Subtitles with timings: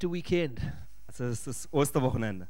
[0.00, 0.60] Easter weekend.
[1.06, 2.48] Also es ist das Osterwochenende.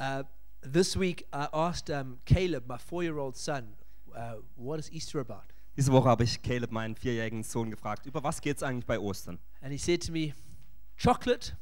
[0.00, 0.22] Uh,
[0.62, 3.74] this week, I asked um, Caleb, my four year old son,
[4.14, 5.42] uh, what is Easter about?
[5.76, 8.98] Diese Woche habe ich Caleb, meinen vierjährigen Sohn, gefragt, über was geht es eigentlich bei
[8.98, 9.38] Ostern?
[9.60, 10.32] And he said to me,
[10.96, 11.52] chocolate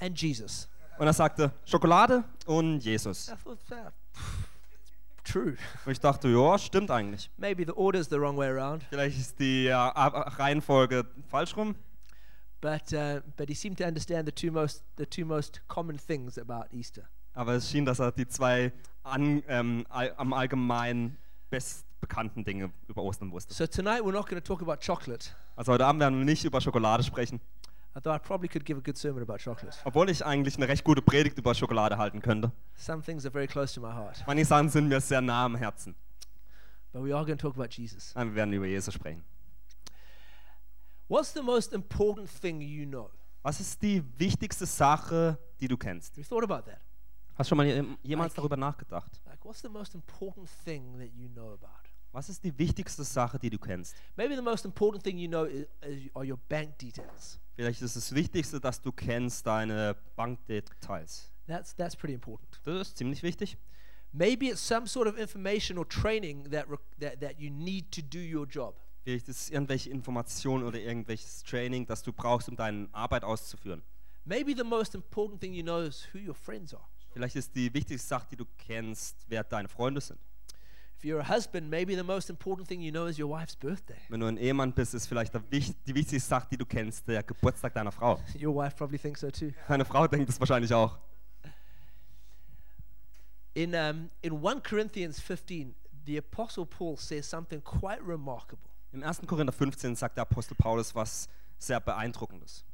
[0.00, 0.68] and Jesus.
[0.98, 3.28] Und er sagte, Schokolade und Jesus.
[3.28, 3.92] I thought, "Ah,
[5.22, 5.56] true.
[5.86, 7.30] Und ich dachte, ja, stimmt eigentlich.
[7.36, 8.82] Maybe the order's the wrong way around.
[8.90, 11.76] Vielleicht ist die äh, Reihenfolge falsch rum.
[12.60, 16.36] But, uh, but he seemed to understand the two, most, the two most common things
[16.38, 17.02] about Easter.
[17.34, 21.16] Aber es schien, dass er die zwei an, ähm, all, am allgemein
[21.48, 23.54] bestbekannten Dinge über Ostern wusste.
[23.54, 25.30] So tonight, we're not going to talk about chocolate.
[25.56, 27.40] Also heute Abend werden wir nicht über Schokolade sprechen,
[27.94, 29.76] Although I probably could give a good sermon about chocolate.
[29.84, 32.52] obwohl ich eigentlich eine recht gute Predigt über Schokolade halten könnte.
[32.76, 34.22] Some things are very close to my heart.
[34.26, 35.94] Manche Sachen sind mir sehr nah am Herzen.
[36.92, 38.14] But we are going to talk about Jesus.
[38.14, 39.24] Nein, Wir werden über Jesus sprechen.
[41.10, 43.10] What's the most important thing you know?
[43.42, 46.12] Was ist die wichtigste Sache, die du kennst?
[46.12, 46.80] Have you thought about that?
[47.34, 49.20] Hast du schon mal jem- jemals Like- darüber nachgedacht?
[49.26, 51.66] Like, what's the most important thing that you know about?
[52.12, 53.96] Was ist die wichtigste Sache, die du kennst?
[54.16, 57.40] Maybe the most important thing you know is, is, are your bank details.
[57.56, 61.28] Vielleicht ist das Wichtigste, dass du kennst deine Bankdetails.
[61.48, 62.60] That's, that's pretty important.
[62.62, 63.56] Das ist ziemlich wichtig.
[64.12, 66.66] Maybe it's some sort of information or training that,
[67.00, 68.76] that, that you need to do your job.
[69.02, 73.82] Vielleicht ist es irgendwelche Informationen oder irgendwelches Training, das du brauchst, um deine Arbeit auszuführen.
[74.24, 76.84] Maybe the most important thing you know is who your friends are.
[77.12, 80.20] Vielleicht ist die wichtigste Sache, die du kennst, wer deine Freunde sind.
[80.98, 83.96] If you're a husband, maybe the most important thing you know is your wife's birthday.
[84.10, 87.72] Wenn du ein Ehemann bist, ist vielleicht die wichtigste Sache, die du kennst, der Geburtstag
[87.72, 88.20] deiner Frau.
[88.38, 89.50] Your wife probably thinks so too.
[89.66, 90.98] Deine Frau denkt das wahrscheinlich auch.
[93.54, 98.69] In, um, in 1 Corinthians 15, the Apostle Paul says something quite remarkable.
[98.92, 99.20] Im 1.
[99.26, 102.64] Korinther 15 sagt der Apostel Paulus was sehr beeindruckendes.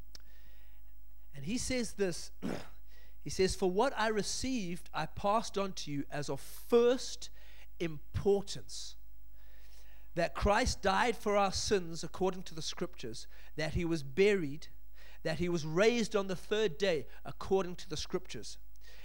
[1.34, 2.32] And he says this
[3.22, 7.30] He says, For what I received, I passed on to you as of first
[7.80, 8.94] importance
[10.14, 14.68] that Christ died for our sins according to the scriptures, that he was buried,
[15.24, 18.58] that he was raised on the third day according to the scriptures.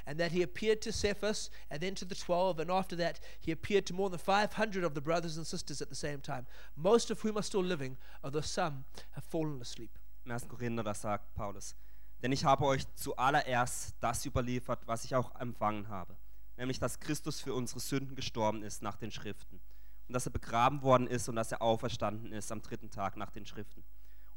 [0.06, 3.52] And that he appeared to Cephas and then to the twelve, and after that he
[3.52, 6.46] appeared to more than 500 of the brothers and sisters at the same time,
[6.76, 9.92] most of whom are still living, although some have fallen asleep.
[10.26, 10.48] Im 1.
[10.48, 11.76] Korinther, sagt Paulus,
[12.22, 16.16] denn ich habe euch zuallererst das überliefert, was ich auch empfangen habe,
[16.58, 19.60] nämlich dass Christus für unsere Sünden gestorben ist nach den Schriften
[20.08, 23.32] und dass er begraben worden ist und dass er auferstanden ist am dritten Tag nach
[23.32, 23.84] den Schriften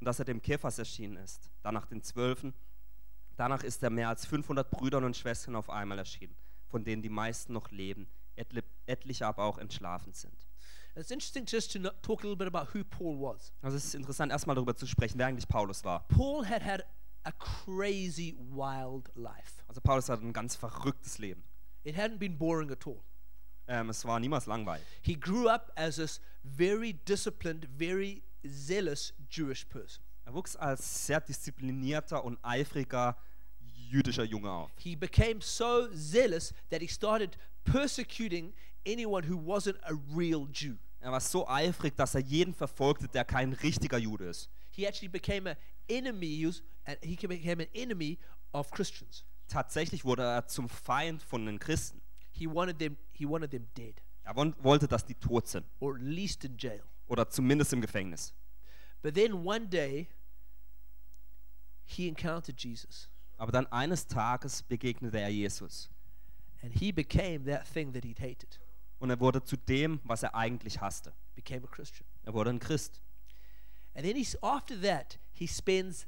[0.00, 2.54] und dass er dem Kephas erschienen ist, danach den Zwölfen,
[3.36, 6.36] danach ist er mehr als 500 Brüdern und Schwestern auf einmal erschienen,
[6.68, 10.46] von denen die meisten noch leben, etli etliche aber auch entschlafen sind.
[10.96, 13.52] It's interesting just to no- talk a little bit about who Paul was.
[13.62, 16.06] Also es ist interessant, erstmal darüber zu sprechen, wer eigentlich Paulus war.
[16.08, 16.84] Paul had had
[17.24, 19.62] a crazy, wild life.
[19.66, 21.42] Also Paulus hat ein ganz verrücktes Leben.
[21.82, 23.02] It hadn't been boring at all.
[23.66, 24.86] Ähm, es war niemals langweilig.
[25.02, 30.03] He grew up as this very disciplined, very zealous Jewish person.
[30.24, 33.16] Er wuchs als sehr disziplinierter und eifriger
[33.74, 34.70] jüdischer Junge auf.
[34.78, 38.52] He became so zealous that he started persecuting
[38.86, 40.76] anyone who wasn't a real Jew.
[41.00, 44.48] Er war so eifrig, dass er jeden verfolgte, der kein richtiger Jude ist.
[44.70, 45.56] He actually became an
[45.88, 46.50] enemy.
[46.86, 48.18] And he became an enemy
[48.52, 49.24] of Christians.
[49.48, 52.00] Tatsächlich wurde er zum Feind von den Christen.
[52.32, 52.96] He wanted them.
[53.12, 56.82] He wanted them dead, Er wollte, dass die tot sind or at least in jail.
[57.06, 58.32] oder zumindest im Gefängnis.
[59.04, 60.08] But then one day,
[61.84, 65.90] he encountered Jesus, Aber dann eines Tages begegnete er Jesus
[66.62, 68.58] and he became that thing that he'd hated.
[69.00, 71.12] und er wurde zu dem, was er eigentlich hasste.
[71.34, 72.06] Became a Christian.
[72.22, 73.02] Er wurde ein Christ.
[73.94, 76.06] And then he's after that, he spends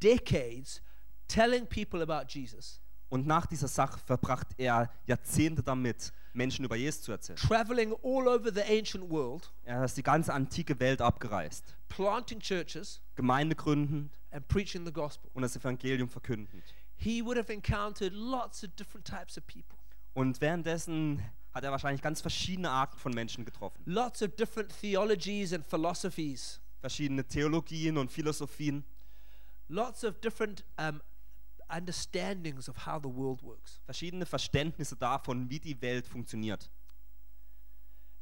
[0.00, 0.80] decades
[1.26, 7.02] telling people about Jesus, Und nach dieser Sache verbrachte er Jahrzehnte damit, Menschen über Jesus
[7.02, 7.36] zu erzählen.
[7.36, 13.00] traveling all over the ancient world, Er ist die ganze antike Welt abgereist, planting churches
[13.14, 15.30] Gemeinde gründend and preaching the gospel.
[15.34, 16.62] und das Evangelium verkündend.
[16.96, 19.76] He would have encountered lots of different types of people,
[20.14, 21.22] Und währenddessen
[21.52, 23.82] hat er wahrscheinlich ganz verschiedene Arten von Menschen getroffen.
[23.86, 28.84] lots of different theologies and philosophies, Verschiedene Theologien und Philosophien,
[29.68, 31.00] lots of different um,
[31.68, 33.80] understandings of how the world works.
[33.84, 36.70] verschiedene Verständnisse davon, wie die Welt funktioniert.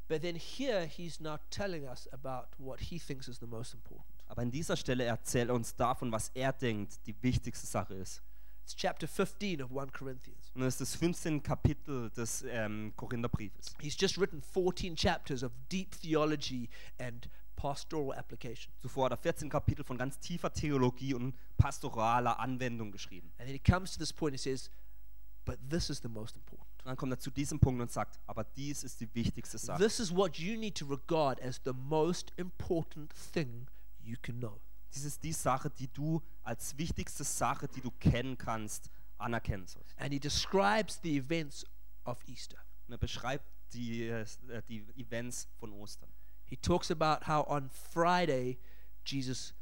[0.06, 4.22] But then here he's now telling us about what he thinks is the most important.
[4.28, 8.22] Aber an dieser Stelle erzählt er uns davon, was er denkt, die wichtigste Sache ist.
[8.64, 10.50] It's chapter 15 of 1 Corinthians.
[10.54, 11.42] Und das ist das 15.
[11.42, 13.74] Kapitel des ähm, Korintherbriefes.
[13.80, 17.28] He's just written 14 chapters of deep theology and
[17.64, 18.74] pastoral application.
[18.82, 23.32] Zuvor hat er 14 Kapitel von ganz tiefer Theologie und pastoraler Anwendung geschrieben.
[23.38, 24.70] And then he comes to this point and says,
[25.46, 26.68] But this is the most important.
[26.80, 29.82] Und dann kommt er zu diesem Punkt und sagt, aber dies ist die wichtigste Sache.
[29.82, 33.66] This is what you need to regard as the most important thing
[34.02, 34.60] you can know.
[34.94, 39.98] Dies ist die Sache, die du als wichtigste Sache, die du kennen kannst, anerkennen sollst.
[39.98, 41.64] And he describes the events
[42.04, 42.58] of Easter.
[42.86, 44.26] Und er beschreibt die, äh,
[44.68, 46.10] die Events von Ostern.
[46.46, 48.58] He talks about how on Friday
[49.04, 49.54] Jesus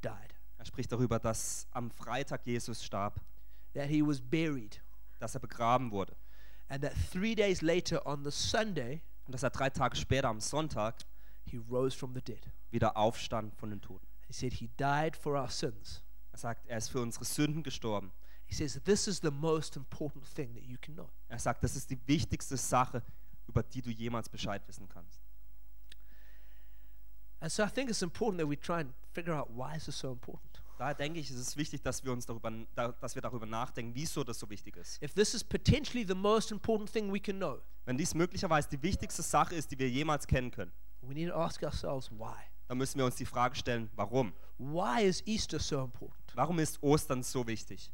[0.00, 3.20] died, Er spricht darüber, dass am Freitag Jesus starb,
[3.74, 4.80] that he was buried,
[5.18, 6.16] dass er begraben wurde
[6.72, 10.40] and that three days later on the Sunday, und dass er drei Tage später am
[10.40, 11.04] Sonntag
[11.44, 12.50] he rose from the dead.
[12.70, 14.06] wieder aufstand von den Toten.
[14.26, 16.02] He said he died for our sins.
[16.32, 18.10] Er sagt, er ist für unsere Sünden gestorben.
[18.46, 21.10] He says this is the most important thing that you can know.
[21.28, 23.02] Er sagt, das ist die wichtigste Sache,
[23.46, 25.20] über die du jemals Bescheid wissen kannst.
[27.42, 29.98] And so I think it's important that we try and figure out why is this
[29.98, 30.62] so important.
[30.78, 33.92] Daher denke ich, es ist wichtig, dass wir uns darüber, da- dass wir darüber nachdenken,
[33.94, 35.02] wieso das so wichtig ist.
[35.02, 38.80] If this is potentially the most important thing we can know, Wenn dies möglicherweise die
[38.82, 40.72] wichtigste Sache ist, die wir jemals kennen können,
[41.02, 42.36] we need to ask ourselves why.
[42.68, 44.32] dann müssen wir uns die Frage stellen, warum?
[44.58, 46.16] Why is Easter so important?
[46.34, 47.90] Warum ist Ostern so wichtig?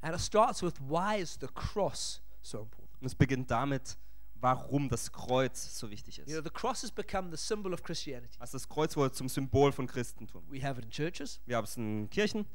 [0.00, 2.88] And it starts with why is the cross so important?
[3.00, 3.98] Und es beginnt damit,
[4.40, 6.44] warum das Kreuz so wichtig You know, ist.
[6.44, 8.34] the cross has become the symbol of Christianity.
[8.38, 10.42] Also das Kreuz wurde zum Symbol von Christentum.
[10.50, 11.40] We have it in churches.
[11.46, 12.46] Wir haben es in Kirchen,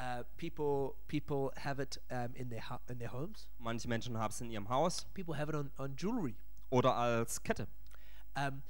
[0.00, 3.48] Uh, people people have it um, in their in their homes.
[3.58, 6.36] manche Menschen haben es in ihrem Haus People have it on, on jewelry.
[6.70, 7.66] oder als Kette.
[8.36, 8.62] Um,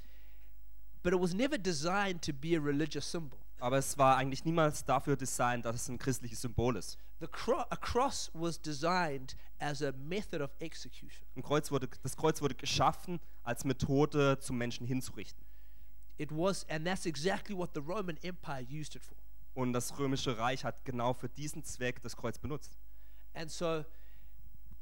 [1.03, 3.37] but it was never designed to be a religious symbol.
[3.59, 6.97] Aber es war eigentlich niemals dafür designt, dass es ein christliches Symbol ist.
[7.19, 11.25] The cro- a cross was designed as a method of execution.
[11.35, 15.43] Ein Kreuz wurde, das Kreuz wurde geschaffen als Methode, zum Menschen hinzurichten.
[16.17, 19.17] It was, and that's exactly what the Roman Empire used it for.
[19.53, 22.77] Und das römische Reich hat genau für diesen Zweck das Kreuz benutzt.
[23.33, 23.83] And so,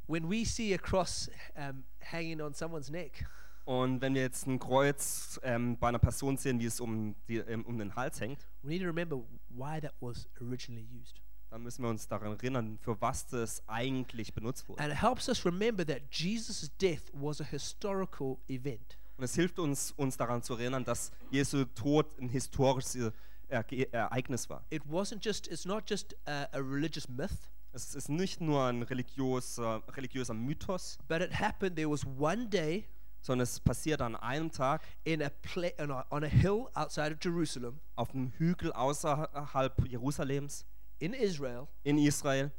[0.08, 3.26] when we see a cross um, hanging on someone's neck,
[3.66, 7.38] Und wenn wir jetzt ein Kreuz ähm, bei einer Person sehen, wie es um, die,
[7.40, 9.18] ähm, um den Hals hängt, we need to remember
[9.50, 11.20] why that was originally used.
[11.50, 14.84] Dann müssen wir uns daran erinnern, für was das eigentlich benutzt wurde.
[14.84, 18.98] And it helps us remember that Jesus' death was a historical event.
[19.18, 23.12] Und es hilft uns, uns daran zu erinnern, dass Jesu Tod ein historisches
[23.50, 24.64] Erge- Ereignis war.
[24.70, 28.84] It wasn't just, it's not just a, a religious myth, Es ist nicht nur ein
[28.84, 31.76] religiöser, religiöser Mythos, but it happened.
[31.76, 32.86] There was one day
[33.22, 37.12] sondern es passiert an einem Tag in a pla- on, a, on a hill outside
[37.12, 40.66] of Jerusalem auf einem Hügel außerhalb Jerusalems
[41.00, 42.52] in Israel in Israel,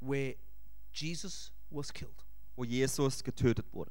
[0.00, 0.36] where
[0.92, 2.24] Jesus was killed.
[2.56, 3.90] wo Jesus getötet wurde.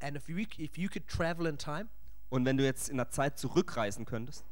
[0.00, 1.88] And if you, if you could travel in time,
[2.30, 4.44] Und wenn du jetzt in der Zeit zurückreisen könntest,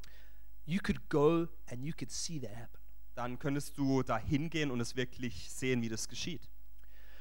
[0.65, 2.79] you could go and you could see that happen.
[3.15, 6.49] dann könntest du da hingehen und es wirklich sehen, wie das geschieht.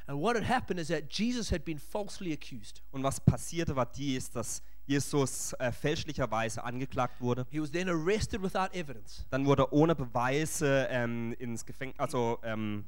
[0.07, 2.81] And what had happened is that Jesus had been falsely accused.
[2.91, 4.61] Und was passierte, war dies, dass
[4.91, 7.47] Jesus äh, fälschlicherweise angeklagt wurde.
[7.49, 9.25] He was then arrested without evidence.
[9.29, 12.85] Dann wurde er ohne Beweise ähm, ins, Gefäng also, ähm,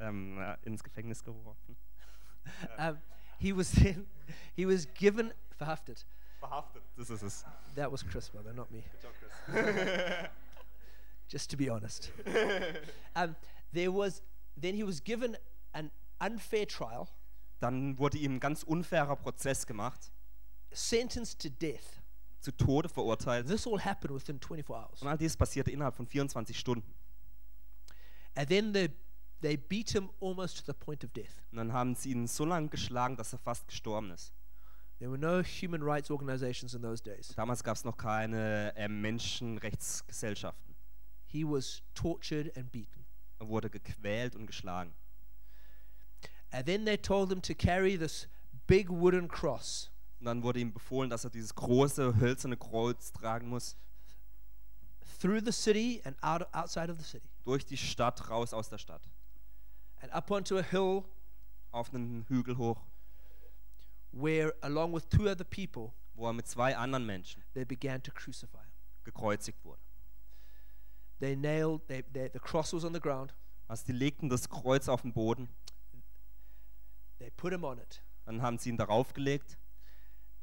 [0.00, 1.76] ähm, äh, ins Gefängnis geworfen.
[2.78, 2.98] Um,
[3.38, 4.06] he was then
[4.54, 6.06] he was given verhaftet.
[6.38, 6.80] Verhaftet.
[6.96, 7.44] Das ist es.
[7.74, 8.84] That was Chris, brother, not me.
[11.28, 12.12] Just to be honest.
[13.16, 13.34] Um,
[13.72, 14.22] there was
[14.56, 15.36] then he was given
[15.72, 15.90] an
[16.20, 17.08] unfair trial,
[17.58, 20.12] Dann wurde ihm ein ganz unfairer Prozess gemacht,
[20.76, 22.02] sentenced to death.
[22.40, 23.48] zu Tode verurteilt.
[23.48, 25.02] This all happened within 24 hours.
[25.02, 26.94] Und all dies passierte innerhalb von 24 Stunden.
[28.34, 28.90] And then they
[29.40, 31.42] they beat him almost to the point of death.
[31.50, 34.32] Und dann haben sie ihn so lange geschlagen, dass er fast gestorben ist.
[34.98, 37.28] There were no human rights organizations in those days.
[37.36, 40.74] Damals gab es noch keine äh, Menschenrechtsgesellschaften.
[41.26, 43.04] He was tortured and beaten.
[43.38, 44.94] Er wurde gequält und geschlagen.
[46.50, 48.28] And then they told him to carry this
[48.66, 53.48] big wooden cross Und dann wurde ihm befohlen, dass er dieses große hölzerne Kreuz tragen
[53.48, 53.76] muss,
[55.20, 58.78] through the city and out outside of the city durch die Stadt, raus aus der
[58.78, 59.02] Stadt,
[60.00, 61.04] and up onto a hill
[61.70, 62.82] auf einen Hügel hoch,
[64.12, 68.10] where along with two other people wo er mit zwei anderen Menschen they began to
[68.12, 68.72] crucify him.
[69.04, 69.80] gekreuzigt wurde.
[71.20, 73.34] They nailed they, they, the cross was on the ground.
[73.68, 75.48] Also die legten das Kreuz auf den Boden,
[77.18, 78.02] They put him on it.
[78.24, 79.56] dann haben sie ihn darauf gelegt,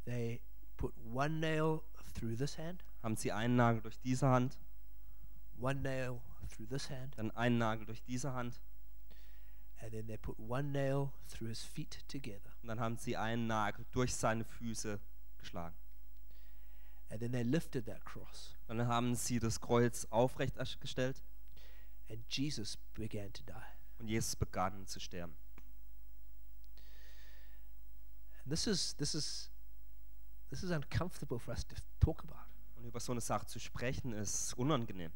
[0.05, 0.41] They
[0.77, 1.83] put one nail
[2.13, 4.57] through this hand, haben sie einen Nagel durch diese Hand,
[5.57, 8.59] one nail through this hand, dann einen Nagel durch diese Hand
[9.83, 12.51] and then they put one nail through his feet together.
[12.61, 14.99] und dann haben sie einen Nagel durch seine Füße
[15.37, 15.75] geschlagen.
[17.09, 21.21] And then they lifted that cross, Dann haben sie das Kreuz aufrecht gestellt
[22.09, 23.99] and Jesus began to die.
[23.99, 25.35] und Jesus begann zu sterben.
[28.43, 29.51] And this is this is
[30.53, 32.45] this is uncomfortable for us to talk about.
[32.75, 35.11] Und über so eine Sache zu sprechen, ist unangenehm.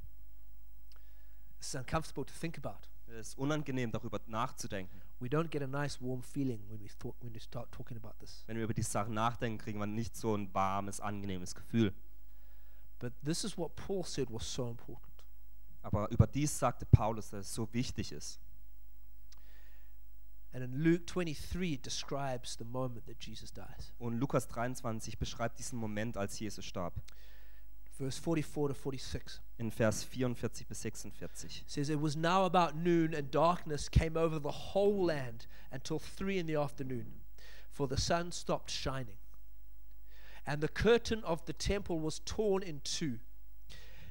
[1.60, 2.88] It's uncomfortable to think about.
[3.08, 5.02] Es ist unangenehm, darüber nachzudenken.
[5.20, 8.16] We don't get a nice warm feeling when we thought when we start talking about
[8.20, 8.44] this.
[8.48, 11.94] Wenn wir über die Sachen nachdenken, kriegen wir nicht so ein warmes, angenehmes Gefühl.
[13.00, 15.24] But this is what Paul said was so important.
[15.84, 18.40] Aber über dies sagte Paulus, dass es so wichtig ist.
[20.54, 23.94] And in Luke 23 it describes the moment that Jesus dies.
[24.00, 26.94] Und Lukas 23 beschreibt diesen Moment, als Jesus starb.
[27.98, 31.64] Verse 44 to 46 In Vers 44 bis 46.
[31.66, 36.38] says it was now about noon and darkness came over the whole land until 3
[36.38, 37.22] in the afternoon
[37.78, 39.18] for the sun stopped shining.
[40.48, 43.20] And the curtain of the temple was torn in two.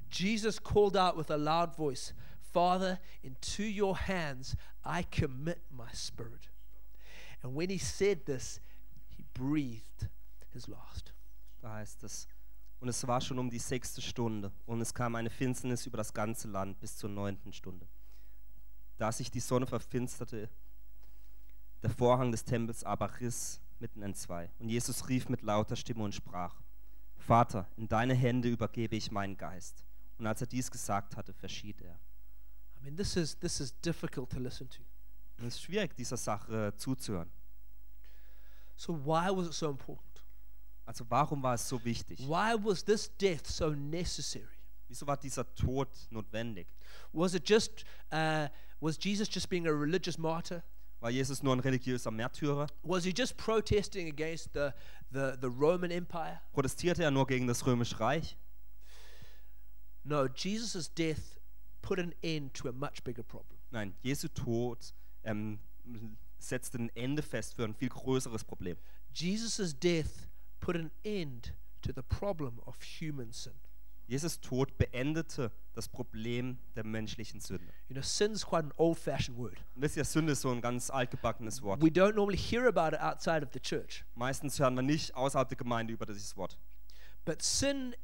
[0.09, 2.13] Jesus called out with a loud voice,
[2.57, 6.49] Father, into your hands I commit my spirit.
[7.43, 8.63] And when he said this,
[9.11, 10.09] he breathed
[10.55, 11.13] his last.
[11.61, 12.27] Da heißt es,
[12.81, 16.15] und es war schon um die sechste Stunde, und es kam eine Finsternis über das
[16.15, 17.87] ganze Land bis zur neunten Stunde.
[18.97, 20.49] Da sich die Sonne verfinsterte,
[21.83, 24.51] der Vorhang des Tempels aber riss mitten entzwei.
[24.61, 26.63] Und Jesus rief mit lauter Stimme und sprach,
[27.19, 29.85] Vater, in deine Hände übergebe ich meinen Geist.
[30.17, 32.01] Und als er dies gesagt hatte, verschied er.
[32.87, 34.79] Mean, this is, this is difficult to listen to.
[35.39, 37.29] Es ist schwierig, dieser Sache zuzuhören.
[38.77, 40.23] So, why was it so important?
[40.85, 42.21] Also warum war es so wichtig?
[42.21, 44.47] Why was this death so necessary?
[44.87, 46.69] Wieso war dieser Tod notwendig?
[47.13, 50.63] Was it just, uh, was Jesus just being a religious martyr?
[51.01, 52.69] War Jesus nur ein religiöser Märtyrer?
[52.85, 54.73] Was he just protesting against the,
[55.11, 56.41] the, the Roman Empire?
[56.53, 58.37] Protestierte er nur gegen das Römische Reich?
[60.05, 61.36] No, Jesus' death
[61.87, 63.59] put an end to a much bigger problem.
[63.71, 65.61] Nein, Jesu Tod ähm,
[66.37, 68.77] setzte ein Ende fest für ein viel größeres Problem.
[69.15, 70.29] Jesus' death
[70.59, 73.53] put an end to the problem of human sin.
[74.09, 77.73] Jesus Tod beendete das Problem der menschlichen Sünde.
[77.89, 79.57] You know, sin's quite an old fashioned word.
[79.75, 81.81] Und wisst ihr, Sünde ist so ein ganz altgebackenes Wort.
[81.81, 84.05] We don't normally hear about it outside of the church.
[84.17, 86.59] Meistens hören wir nicht außerhalb der Gemeinde über dieses Wort.
[87.25, 87.95] But sin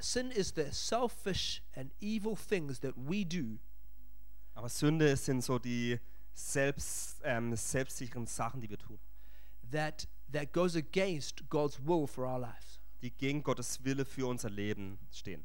[0.00, 3.58] sin is the selfish and evil things that we do
[4.54, 5.98] Aber Sünde sind so die
[6.34, 8.98] selbst, ähm, selbstsicheren Sachen, die wir tun,
[9.70, 12.78] that that goes against God's will for our lives.
[13.02, 15.44] die gegen Gottes Wille für unser Leben stehen.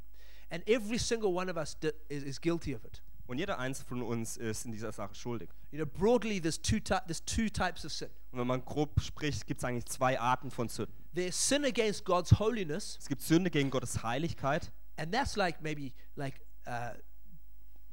[0.49, 1.77] And every single one of us
[2.09, 3.01] is, is guilty of it.
[3.27, 5.49] Und jeder einzelne von uns ist in dieser Sache schuldig.
[5.71, 8.09] You know, broadly, there's two, there's two types of sin.
[8.31, 10.93] Und wenn man grob spricht, gibt es eigentlich zwei Arten von Sünden.
[11.15, 14.71] There's sin against God's holiness, Es gibt Sünde gegen Gottes Heiligkeit.
[14.97, 16.91] and that's like maybe like uh,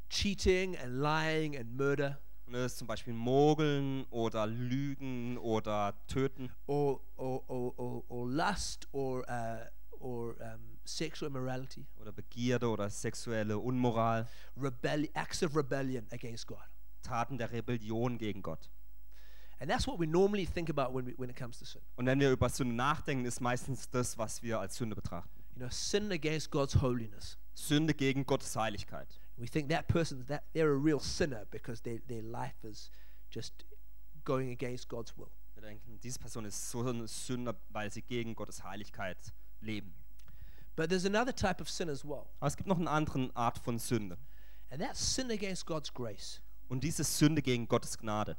[0.08, 6.50] cheating and lying and murder, Und das ist zum Beispiel Mogeln oder Lügen oder Töten
[6.66, 9.64] or or, or, or, or lust, or uh,
[10.00, 14.26] or um, sexual immorality, oder Begierde oder sexuelle Unmoral,
[14.56, 16.58] rebellion, acts of rebellion against God.
[17.02, 18.70] Taten der Rebellion gegen Gott.
[19.58, 21.80] And that's what we normally think about when, we, when it comes to sin.
[21.96, 25.30] Und wenn wir über Sünde nachdenken, ist meistens das, was wir als Sünde betrachten.
[25.54, 27.38] You know, sin against God's holiness.
[27.54, 29.20] Sünde gegen Gottes Heiligkeit.
[29.36, 32.90] We think that person that they're a real sinner because their their life is
[33.30, 33.64] just
[34.24, 35.30] going against God's will.
[35.54, 39.94] Wir denken, diese Person ist so eine Sünder, weil sie gegen Gottes Heiligkeit leben.
[40.76, 43.58] But there's another type of sin as well, Aber es gibt noch eine andere Art
[43.58, 44.16] von Sünde.
[44.70, 46.40] and that's sin against God's grace.
[46.68, 48.36] Und diese Sünde gegen Gottes Gnade.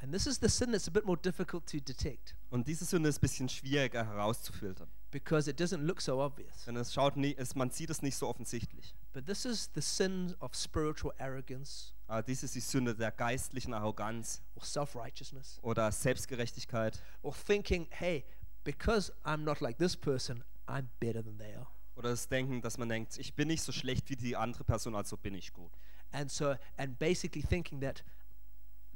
[0.00, 3.08] And this is the sin that's a bit more difficult to detect Und diese Sünde
[3.08, 4.88] ist ein bisschen schwieriger herauszufiltern.
[5.12, 6.64] because it doesn't look so obvious.
[6.66, 8.94] Denn es schaut nie, es, man sieht es nicht so offensichtlich.
[9.12, 13.72] But this is the sin of spiritual arrogance Aber dies ist die Sünde der geistlichen
[13.72, 18.24] Arroganz or self righteousness oder Selbstgerechtigkeit or thinking, hey,
[18.64, 21.66] because I'm not like this person, I'm better than they are.
[21.96, 24.94] oder das Denken, dass man denkt, ich bin nicht so schlecht wie die andere Person,
[24.94, 25.72] also bin ich gut.
[26.12, 28.02] And so, and basically thinking that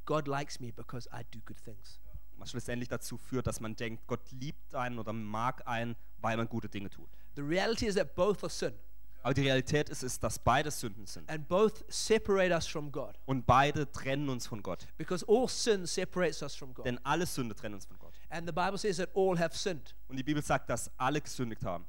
[0.04, 2.00] God likes me because I do good things.
[2.38, 6.48] Was schlussendlich dazu führt, dass man denkt, Gott liebt einen oder mag einen, weil man
[6.48, 7.08] gute Dinge tut.
[7.34, 8.74] The reality is that both are sin,
[9.22, 11.28] Aber die Realität ist, ist, dass beide Sünden sind.
[11.30, 13.18] and both separate us from God.
[13.24, 14.86] Und beide trennen uns von Gott.
[14.98, 16.84] Because all sin separates us from God.
[16.84, 18.05] Denn alle Sünde trennen uns von Gott.
[18.28, 19.94] And the Bible says that all have sinned.
[20.08, 21.86] Und die Bibel sagt, dass alle gesündigt haben.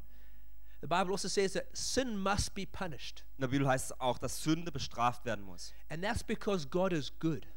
[0.81, 3.25] The Bible also says that sin must be punished.
[3.37, 5.73] In der Bibel heißt es auch, dass Sünde bestraft werden muss.
[5.89, 7.47] And that's because God is good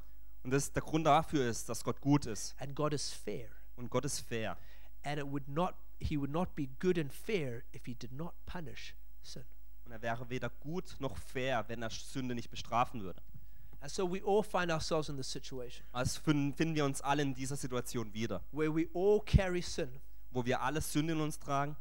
[0.42, 2.54] Und das, der Grund dafür ist, dass Gott gut ist.
[2.58, 3.48] and God is fair.
[3.76, 4.56] Und Gott ist fair.
[5.02, 8.32] And it would not he would not be good and fair if he did not
[8.46, 9.44] punish sin.
[9.84, 13.20] Und er wäre weder gut noch fair, wenn er Sünde nicht bestrafen würde.
[13.82, 17.22] And so we all find ourselves in this situation Also fin- finden wir uns alle
[17.22, 19.88] in dieser Situation wieder, where we all carry sin
[20.32, 21.76] wo wir alle Sünde in uns tragen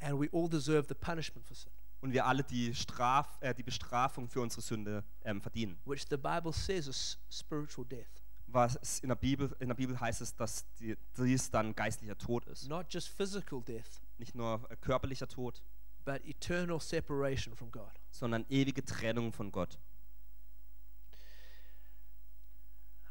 [0.00, 1.70] and we all deserve the punishment for sin,
[2.00, 5.78] und wir alle die, Straf, äh, die Bestrafung für unsere Sünde ähm, verdienen.
[5.84, 8.22] which the Bible says is spiritual death.
[8.46, 12.44] Was in der Bibel, in der Bibel heißt es, dass die, dies dann geistlicher Tod
[12.46, 12.68] ist.
[12.68, 15.62] Not just physical death, Nicht nur äh, körperlicher Tod,
[16.04, 17.90] but eternal separation from God.
[18.10, 19.78] sondern ewige Trennung von Gott.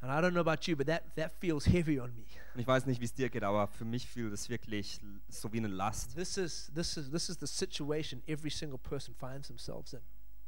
[0.03, 2.25] And I don't know about you, but that, that feels heavy on me.
[2.53, 5.53] Und ich weiß nicht, wie es dir geht, aber für mich fühlt es wirklich so
[5.53, 6.13] wie eine Last.
[6.13, 10.01] This is, this, is, this is the situation every single person finds themselves in.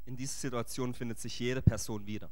[0.06, 2.30] In dieser Situation findet sich jede Person wieder.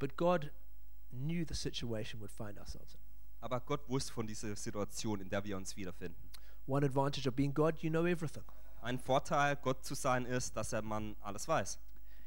[0.00, 0.50] But God
[1.12, 3.00] knew the situation we'd find ourselves in.
[3.42, 6.20] Aber Gott wusste von dieser Situation, in der wir uns wiederfinden.
[6.66, 8.42] One advantage of being God, you know everything.
[8.82, 11.78] Ein Vorteil, Gott zu sein, ist, dass er man alles weiß.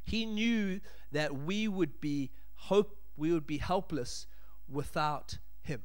[0.08, 0.80] He knew
[1.12, 2.30] that we would be
[2.70, 4.28] hope we would be helpless
[4.68, 5.82] without him.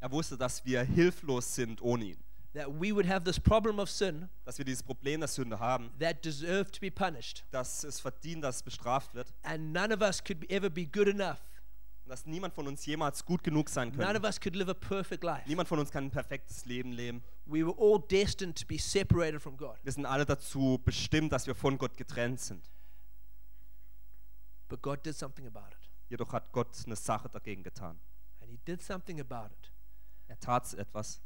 [0.00, 2.18] Er wusste, dass wir hilflos sind ohne ihn.
[2.54, 5.90] That we would have this problem of sin Dass wir dieses Problem der Sünde haben,
[5.98, 7.44] that deserved to be punished.
[7.50, 9.32] dass es verdient, dass es bestraft wird.
[9.42, 11.38] And none of us could ever be good enough.
[12.04, 14.28] Und dass niemand von uns jemals gut genug sein None of könnte.
[14.28, 15.42] us could live a perfect life.
[15.46, 17.22] Niemand von uns kann ein perfektes Leben leben.
[17.46, 19.76] We were all destined to be separated from God.
[19.82, 22.62] Wir sind alle dazu bestimmt, dass wir von Gott getrennt sind.
[24.68, 25.90] But God did something about it.
[26.08, 27.98] Jedoch hat Gott eine Sache dagegen getan.
[28.40, 29.72] And he did something about it
[30.28, 31.20] Er tat etwas,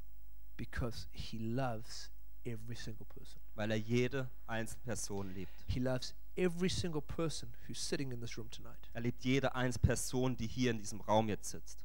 [0.58, 2.10] because he loves
[2.44, 3.40] every single person.
[3.54, 5.64] weil er jede einzelne Person liebt.
[5.66, 8.90] He loves every single person who's sitting in this room tonight.
[8.92, 11.84] Er liebt jede einzelne Person, die hier in diesem Raum jetzt sitzt.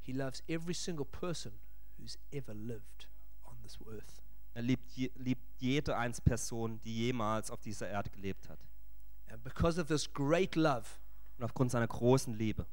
[0.00, 1.52] He loves every single person
[1.98, 3.08] who's ever lived
[3.44, 4.22] on this earth.
[4.54, 8.60] Er liebt, je, liebt jede einzelne Person, die jemals auf dieser Erde gelebt hat.
[9.36, 10.98] And because of this great love,
[11.36, 12.66] Und aufgrund seiner großen Liebe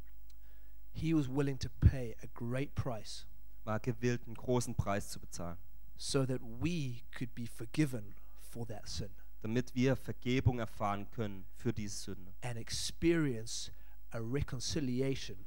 [0.93, 3.25] he was willing to pay a great price
[3.65, 5.57] war gewillt, einen großen Preis zu bezahlen,
[5.97, 9.09] so that we could be forgiven for that sin
[9.41, 13.69] damit wir Vergebung erfahren können für diese Sünde and experience
[14.11, 15.45] a reconciliation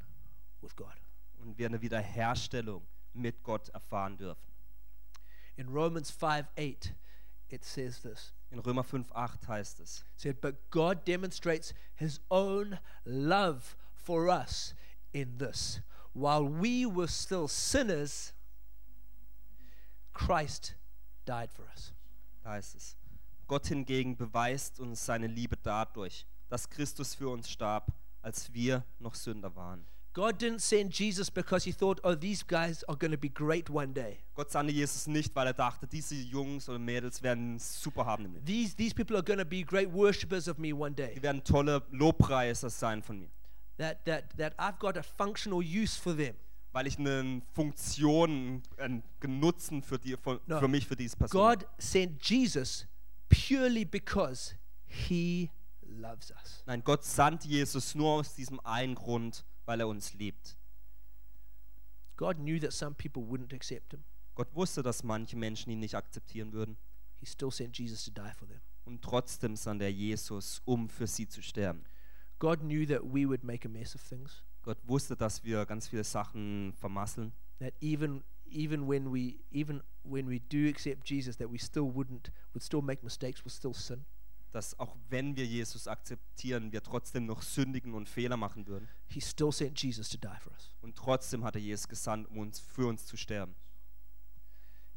[0.60, 1.00] with God.
[1.38, 4.52] und wir eine Wiederherstellung mit Gott erfahren dürfen.
[5.56, 6.94] In Romans 5 8,
[7.48, 8.35] it says this.
[8.50, 14.74] In Römer 5,8 heißt es, said, But God demonstrates his own love for us
[15.12, 15.80] in this.
[16.12, 18.32] While we were still sinners,
[20.12, 20.74] Christ
[21.26, 21.92] died for us.
[22.42, 22.96] da heißt es,
[23.46, 29.14] Gott hingegen beweist uns seine Liebe dadurch, dass Christus für uns starb, als wir noch
[29.14, 29.86] Sünder waren.
[30.16, 33.68] God didn't send Jesus because he thought, oh, these guys are going to be great
[33.68, 34.16] one day.
[34.34, 38.32] Gott sandte Jesus nicht, weil er dachte, diese Jungs oder Mädels werden super haben im
[38.32, 38.46] Leben.
[38.46, 41.12] These, these people are going to be great worshippers of me one day.
[41.16, 43.28] Die werden tolle Lobpreiser sein von mir,
[43.76, 46.34] That, that, that I've got a functional use for them.
[46.72, 50.58] weil ich eine Funktion, einen Nutzen für, die, für, No.
[50.60, 52.86] für mich, für diese Person God sent Jesus
[53.28, 54.54] purely because
[54.86, 55.50] he
[55.82, 56.62] loves us.
[56.64, 60.56] Nein, Gott sandte Jesus nur aus diesem einen Grund, weil er uns liebt.
[62.16, 64.04] God knew that some people wouldn't accept him.
[64.34, 66.76] Gott wusste, dass manche Menschen ihn nicht akzeptieren würden.
[67.18, 68.60] He still sent Jesus to die for them.
[68.84, 71.84] Und trotzdem sandte er Jesus, um für sie zu sterben.
[72.38, 74.42] God knew that we would make a mess of things.
[74.62, 77.32] Gott wusste, dass wir ganz viele Sachen vermasseln.
[77.58, 82.30] That even even when we even when we do accept Jesus, that we still wouldn't
[82.54, 84.04] would still make mistakes, would still sin.
[84.52, 88.88] Dass auch wenn wir Jesus akzeptieren, wir trotzdem noch sündigen und Fehler machen würden.
[89.08, 90.72] He still sent Jesus to die for us.
[90.80, 93.54] Und trotzdem hat er Jesus gesandt, um uns, für uns zu sterben.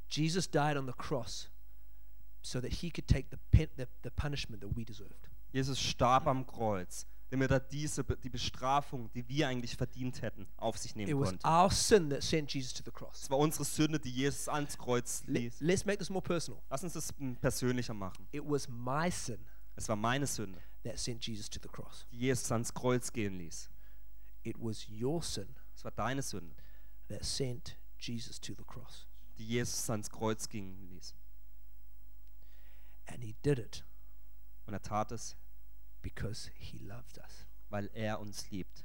[0.10, 1.50] Jesus died on the cross
[2.42, 5.30] so that he could take the, the, the punishment that we deserved.
[5.52, 10.78] Jesus starb am Kreuz, damit er diese, die Bestrafung, die wir eigentlich verdient hätten, auf
[10.78, 11.48] sich It nehmen was konnte.
[11.48, 13.24] our sin that sent Jesus to the cross.
[13.24, 15.58] Es war unsere Sünde, die Jesus ans Kreuz ließ.
[15.62, 16.62] let's make this more personal.
[16.70, 18.28] Lass uns das mm, persönlicher machen.
[18.32, 19.40] It was my sin
[19.76, 22.06] Es war meine Sünde, that sent Jesus to the cross.
[22.12, 23.70] die Jesus ans Kreuz gehen ließ.
[24.44, 26.56] It was your sin Es war deine Sünde,
[27.10, 29.06] that sent Jesus to the cross.
[29.38, 31.14] die Jesus ans Kreuz gehen ließ.
[33.06, 33.86] And he did it
[34.66, 35.36] Und er tat es,
[36.02, 37.46] because he loved us.
[37.70, 38.84] weil er uns liebt.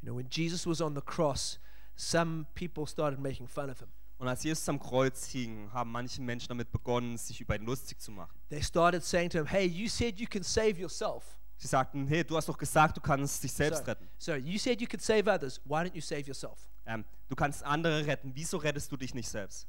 [0.00, 1.58] You know, when Jesus was on the cross,
[1.96, 3.88] some people started making fun of him.
[4.18, 8.00] Und als Jesus am Kreuz hing, haben manche Menschen damit begonnen, sich über ihn lustig
[8.00, 8.32] zu machen.
[8.48, 11.24] They started saying to him, Hey, you said you can save yourself.
[11.56, 14.08] Sie sagten, hey, du hast doch gesagt, du kannst dich selbst So, retten.
[14.18, 15.60] so you said you could save others.
[15.64, 16.58] Why don't you save yourself?
[16.84, 18.32] Ähm, du kannst andere retten.
[18.34, 19.66] Wieso rettest du dich nicht selbst?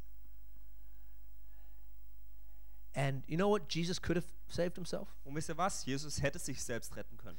[2.95, 3.67] And you know what?
[3.69, 5.09] Jesus could have saved himself.
[5.25, 5.85] Und wisst ihr was?
[5.85, 7.37] Jesus hätte sich selbst retten können.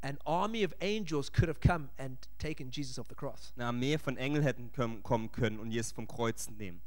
[0.00, 3.52] An army of angels could have come and taken Jesus off the cross.
[3.56, 6.80] Eine Armee von Engeln hätten kommen können und Jesus vom Kreuz nehmen.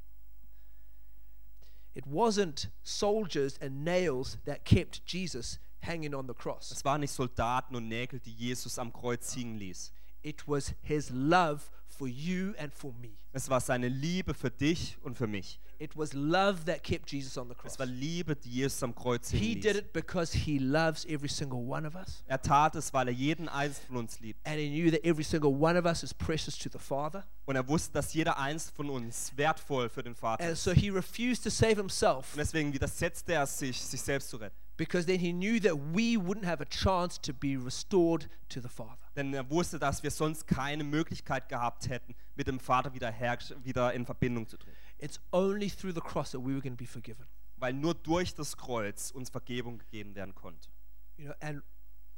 [1.94, 6.72] It wasn't soldiers and nails that kept Jesus hanging on the cross.
[6.72, 9.92] Es waren nicht Soldaten und Nägel, die Jesus am Kreuz hingen ließ.
[10.24, 11.70] It was his love
[12.02, 13.12] for you and for me.
[13.32, 15.60] Es war seine Liebe für dich und für mich.
[15.78, 17.74] It was love that kept Jesus on the cross.
[17.74, 21.30] Es war Liebe, die Jesus am Kreuz He hingen did it because he loves every
[21.30, 22.24] single one of us.
[22.26, 24.40] Er tat es, weil er jeden einzelnen von uns liebt.
[24.48, 27.24] And he knew that every single one of us is precious to the Father.
[27.46, 30.64] Und er wusste, dass jeder einzelne von uns wertvoll für den Vater And ist.
[30.64, 34.56] so he refused to save himself Und deswegen widersetzte er sich, sich selbst zu retten.
[34.76, 38.68] because then he knew that we wouldn't have a chance to be restored to the
[38.70, 39.01] Father.
[39.16, 43.38] Denn er wusste, dass wir sonst keine Möglichkeit gehabt hätten, mit dem Vater wieder, her,
[43.64, 44.78] wieder in Verbindung zu treten.
[44.98, 47.26] It's only through the cross that we were going to be forgiven.
[47.58, 50.70] Weil nur durch das Kreuz uns Vergebung gegeben werden konnte.
[51.18, 51.62] You know, and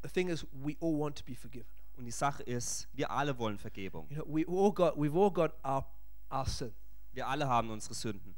[0.03, 1.67] the thing is, we all want to be forgiven.
[1.97, 4.08] Und die Sache ist, wir alle wollen Vergebung.
[4.10, 5.86] You know, we all got, we've all got our,
[6.32, 6.73] our sin.
[7.12, 8.36] Wir alle haben unsere Sünden.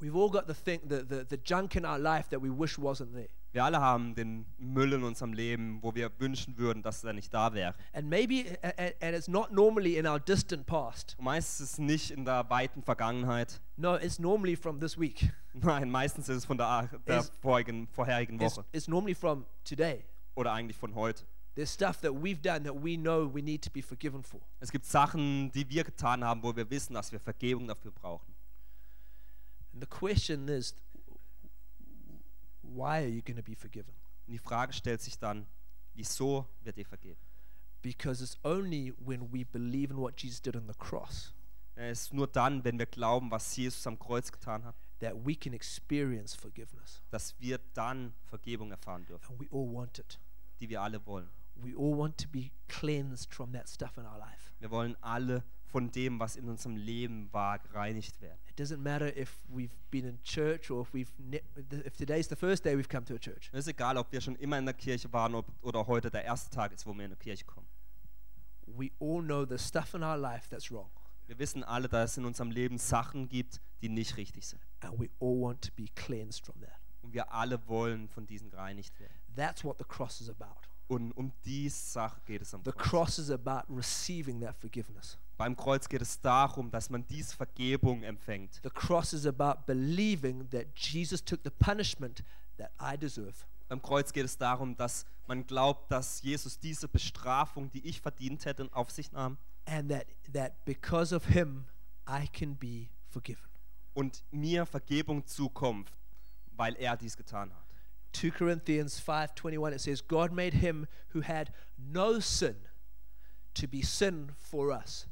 [0.00, 2.78] We've all got the thing, the, the, the junk in our life that we wish
[2.78, 3.28] wasn't there.
[3.52, 7.34] Wir alle haben den Müll in unserem Leben, wo wir wünschen würden, dass er nicht
[7.34, 7.74] da wäre.
[7.92, 11.14] And maybe, and, and it's not normally in our distant past.
[11.18, 13.60] Und meistens ist es nicht in der weiten Vergangenheit.
[13.76, 15.30] No, it's normally from this week.
[15.52, 19.44] Nein, meistens ist es von der, der Es- vorigen, vorherigen It's, Woche it's normally from
[19.64, 20.02] today.
[20.34, 21.24] oder eigentlich von heute.
[21.54, 24.40] There's stuff that we've done that we know we need to be forgiven for.
[24.60, 28.32] Es gibt Sachen, die wir getan haben, wo wir wissen, dass wir Vergebung dafür brauchen.
[29.74, 30.74] And the question is,
[32.74, 33.92] why are you going to be forgiven?
[34.26, 35.46] Und die Frage stellt sich dann,
[35.94, 37.20] wieso wird dir vergeben?
[37.82, 41.34] Because it's only when we believe in what Jesus did on the cross
[41.74, 45.34] Es ist nur dann, wenn wir glauben, was Jesus am Kreuz getan hat, that we
[45.34, 47.02] can experience forgiveness.
[47.10, 50.20] dass wir dann Vergebung erfahren dürfen, And we all want it.
[50.60, 51.28] die wir alle wollen.
[51.56, 54.52] We all want to be cleansed from that stuff in our life.
[54.60, 58.38] Wir wollen alle von dem, was in unserem Leben war, gereinigt werden.
[58.50, 61.42] It doesn't matter if we've been in church or if we've ne-
[61.84, 63.48] if today's the first day we've come to a church.
[63.52, 66.24] Es ist egal, ob wir schon immer in der Kirche waren ob, oder heute der
[66.24, 67.66] erste Tag ist, wo wir in die Kirche kommen.
[68.66, 70.90] We all know the stuff in our life that's wrong,
[71.26, 74.60] Wir wissen alle, dass es in unserem Leben Sachen gibt, die nicht richtig sind.
[74.80, 76.78] and we all want to be cleansed from that.
[77.02, 79.12] Und wir alle wollen von diesen gereinigt werden.
[79.34, 80.60] That's what the cross is about.
[80.88, 82.82] Und um die Sache geht es am The Kreuz.
[82.90, 85.16] cross is about receiving that forgiveness.
[85.42, 88.60] Beim Kreuz geht es darum, dass man diese Vergebung empfängt.
[88.62, 92.22] The cross is about believing that Jesus took the punishment
[92.58, 93.34] that I deserve.
[93.68, 98.44] Beim Kreuz geht es darum, dass man glaubt, dass Jesus diese Bestrafung, die ich verdient
[98.44, 101.64] hätte, auf sich nahm and that that because of him
[102.08, 103.50] I can be forgiven.
[103.94, 105.90] und mir Vergebung zukommt,
[106.52, 107.66] weil er dies getan hat.
[108.12, 112.54] 2 Corinthians 5:21 it says God made him who had no sin
[113.54, 115.08] to be sin for us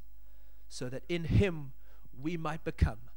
[0.70, 1.72] so that in him
[2.12, 3.10] we might become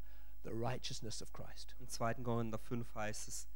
[0.43, 1.75] the righteousness of Christ.
[1.79, 2.15] Im 2.
[2.15, 3.47] Korinther 5 heißt es,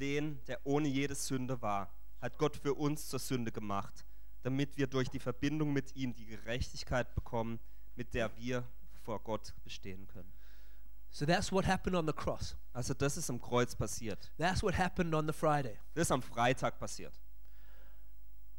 [0.00, 4.04] den, der ohne jede Sünde war, hat Gott für uns zur Sünde gemacht,
[4.42, 7.60] damit wir durch die Verbindung mit ihm die Gerechtigkeit bekommen,
[7.94, 8.64] mit der wir
[9.04, 10.32] vor Gott bestehen können.
[11.10, 12.56] So that's what happened on the cross.
[12.72, 14.32] Also das ist am Kreuz passiert.
[14.36, 15.78] That's what happened on the Friday.
[15.94, 17.14] Das ist am Freitag passiert.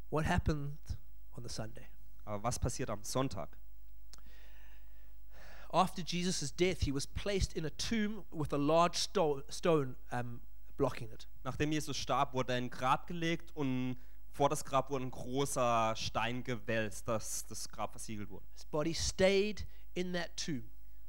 [0.08, 0.78] What happened
[1.32, 1.86] on the Sunday?
[2.24, 3.58] Aber was passiert am Sonntag?
[5.76, 10.40] After Jesus' death, he was placed in a tomb with a large sto- stone um,
[10.78, 11.26] blocking it.
[11.44, 13.98] Nachdem Jesus starb, wurde er in ein Grab gelegt und
[14.32, 18.46] vor das Grab wurde ein großer Stein gewälzt, dass das Grab versiegelt wurde.
[18.54, 20.62] His body stayed in that tomb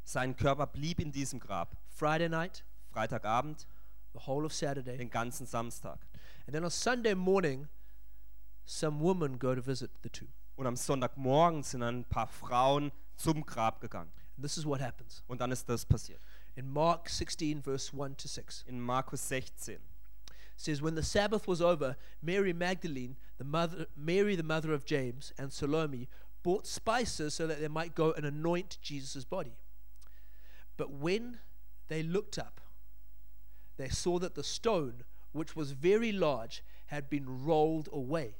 [0.03, 1.77] Sein Körper blieb in diesem Grab.
[1.87, 3.65] Friday night, Freitagabend,
[4.13, 4.97] the whole of Saturday.
[4.97, 6.05] den ganzen Samstag.
[6.45, 7.69] And then on Sunday morning,
[8.65, 10.33] some women go to visit the tomb.
[10.57, 14.11] Und am Sonntagmorgen sind ein paar Frauen zum Grab gegangen.
[14.37, 15.23] This is what happens.
[15.27, 16.21] Und dann ist das passiert.
[16.55, 19.79] In Mark 16, verse 1 to 6, In Markus 16.
[20.55, 25.31] says, When the Sabbath was over, Mary Magdalene, the mother, Mary, the mother of James,
[25.37, 26.07] and Salome
[26.43, 29.53] bought spices so that they might go and anoint Jesus' body.
[30.75, 31.39] But when
[31.87, 32.61] they looked up,
[33.77, 38.35] they saw that the stone, which was very large, had been rolled away.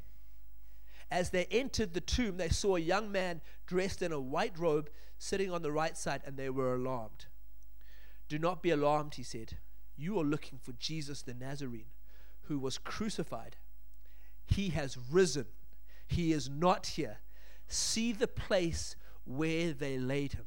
[1.10, 4.90] As they entered the tomb, they saw a young man dressed in a white robe
[5.18, 7.28] sitting on the right side, and they were alarmed.
[8.28, 9.58] Do not be alarmed, he said.
[9.96, 11.92] You are looking for Jesus the Nazarene,
[12.44, 13.56] who was crucified.
[14.46, 15.48] He has risen.
[16.08, 17.20] He is not here.
[17.68, 20.46] See the place where they laid him.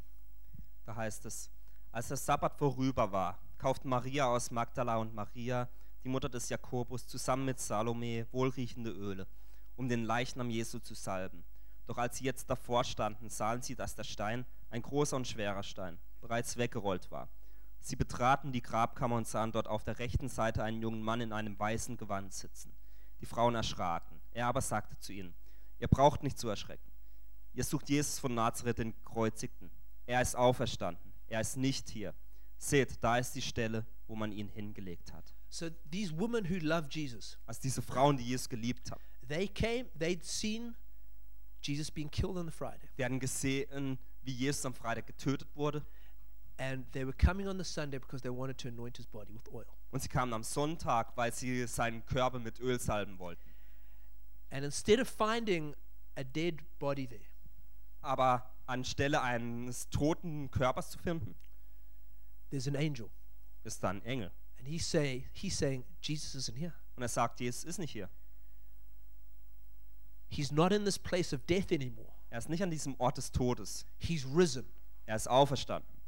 [0.87, 1.51] Da heißt es,
[1.93, 5.69] als der Sabbat vorüber war, kauften Maria aus Magdala und Maria,
[6.03, 9.27] die Mutter des Jakobus, zusammen mit Salome wohlriechende Öle,
[9.77, 11.45] um den Leichnam Jesu zu salben.
[11.87, 15.63] Doch als sie jetzt davor standen, sahen sie, dass der Stein, ein großer und schwerer
[15.63, 17.29] Stein, bereits weggerollt war.
[17.81, 21.33] Sie betraten die Grabkammer und sahen dort auf der rechten Seite einen jungen Mann in
[21.33, 22.73] einem weißen Gewand sitzen.
[23.21, 24.21] Die Frauen erschraken.
[24.33, 25.35] Er aber sagte zu ihnen,
[25.79, 26.91] ihr braucht nicht zu erschrecken.
[27.53, 29.71] Ihr sucht Jesus von Nazareth, den Gekreuzigten.
[30.07, 31.13] Er ist auferstanden.
[31.27, 32.15] Er ist nicht hier.
[32.59, 35.35] Seht, da ist die Stelle, wo man ihn hingelegt hat.
[35.49, 39.87] So these women who loved Jesus, Also diese Frauen, die Jesus geliebt haben, they came,
[39.99, 40.77] they'd seen
[41.63, 42.89] Jesus being killed on the Friday.
[42.97, 45.85] die hatten gesehen, wie Jesus am Freitag getötet wurde.
[46.59, 49.49] And they were coming on the Sunday because they wanted to anoint his body with
[49.53, 49.65] oil.
[49.93, 53.49] Und sie kamen am Sonntag, weil sie seinen Körper mit Öl salben wollten.
[54.51, 55.75] And instead of finding
[56.17, 57.21] a dead body there,
[58.03, 61.35] Aber anstelle eines toten Körpers zu finden,
[62.51, 63.11] there's an angel.
[63.65, 64.31] ist da ein Engel.
[64.59, 66.75] And he say, he's saying, Jesus isn't here.
[66.97, 68.11] Und er sagt, Jesus ist nicht hier.
[70.29, 72.13] He's not in this place of death anymore.
[72.31, 73.85] Er ist nicht an diesem Ort des Todes.
[73.99, 74.67] He's risen.
[75.07, 76.01] Er ist auferstanden.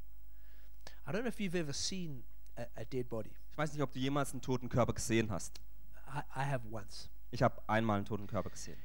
[1.06, 2.22] I don't know if you've ever seen
[2.56, 3.32] a, a dead body.
[3.50, 5.60] Ich weiß nicht, ob du jemals einen toten Körper gesehen hast.
[6.06, 7.10] I, I have once.
[7.32, 8.78] Ich habe einmal einen toten Körper gesehen.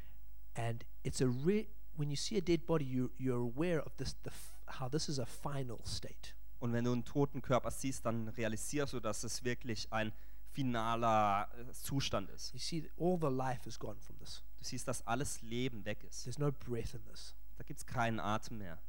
[0.55, 4.15] And it's a re- when you see a dead body, you, you're aware of this,
[4.23, 4.31] the
[4.79, 6.33] how this is a final state.
[6.59, 10.11] Und wenn du einen toten Körper siehst, dann realisierst du, dass es wirklich ein
[10.53, 12.51] finaler äh, Zustand ist.
[12.53, 14.41] You see, all the life is gone from this.
[14.59, 16.23] Du siehst, dass alles Leben weg ist.
[16.23, 17.35] There's no breath in this.
[17.57, 18.81] Da gibt es keinen Atem mehr.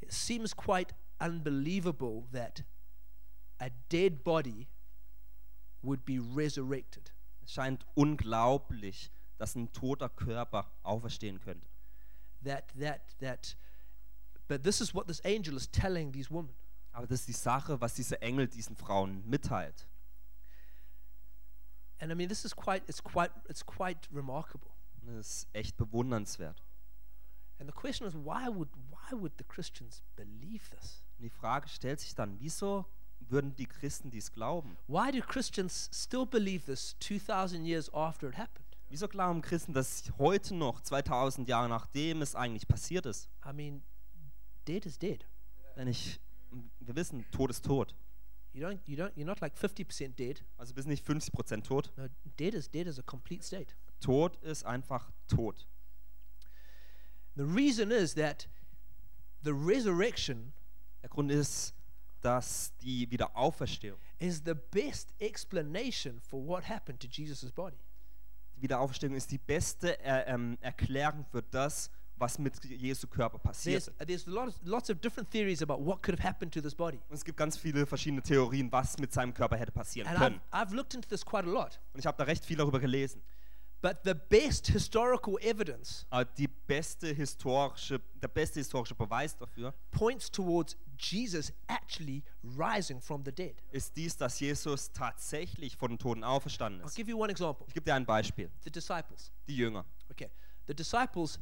[0.00, 2.64] It seems quite unbelievable that
[3.58, 4.68] a dead body
[5.82, 7.12] would be resurrected.
[7.42, 11.66] Es scheint unglaublich, dass ein toter Körper auferstehen könnte.
[12.44, 13.56] That that that.
[14.48, 16.54] But this is what this angel is telling these women.
[16.92, 19.86] Aber das ist die Sache, was dieser Engel diesen Frauen mitteilt.
[21.98, 22.82] And I mean, this is quite.
[22.88, 23.32] It's quite.
[23.48, 24.70] It's quite remarkable.
[25.02, 26.62] Das ist echt bewundernswert.
[27.58, 31.02] And the question is, why would why would the Christians believe this?
[31.18, 32.84] Und die Frage stellt sich dann, wieso
[33.20, 34.76] würden die Christen dies glauben?
[34.88, 38.66] Why do Christians still believe this 2,000 years after it happened?
[38.88, 43.28] Wieso glauben Christen, dass heute noch, 2000 Jahre nachdem es eigentlich passiert ist?
[43.44, 43.82] I mean,
[44.68, 45.26] dead is dead.
[45.74, 46.20] Wenn ich,
[46.80, 47.94] wir wissen, Tod ist tot.
[48.56, 50.40] You don't, you don't, you're not like 50% dead.
[50.56, 51.92] Also bist nicht 50% tot.
[51.98, 53.74] No, dead is dead is a complete state.
[54.00, 55.66] Tod ist einfach tot.
[57.36, 58.48] The reason is that
[59.42, 60.54] the resurrection
[61.02, 61.74] Der Grund ist,
[62.22, 67.76] dass die Wiederauferstehung, is the best explanation for what happened to Jesus' body.
[68.56, 73.86] die Wiederauferstehung ist die beste äh, ähm, Erklärung für das, was mit Jesu Körper There's,
[73.86, 73.92] passiert.
[74.06, 76.98] there's lots, lots of different theories about what could have happened to this body.
[77.08, 80.22] Und es gibt ganz viele verschiedene Theorien, was mit seinem Körper hätte passieren And I've,
[80.22, 80.40] können.
[80.52, 81.80] I've looked into this quite a lot.
[81.92, 83.22] Und ich habe da recht viel darüber gelesen.
[83.82, 90.30] But the best historical evidence Aber die beste historische, der beste historische Beweis dafür points
[90.30, 93.62] towards Jesus actually rising from the dead.
[93.72, 96.96] ist dies, dass Jesus tatsächlich von den Toten auferstanden I'll ist.
[96.96, 98.50] give you one example Ich gebe dir ein Beispiel.
[98.64, 99.30] the disciples.
[99.46, 99.84] Die Jünger.
[100.10, 100.30] Okay,
[100.66, 101.38] the disciples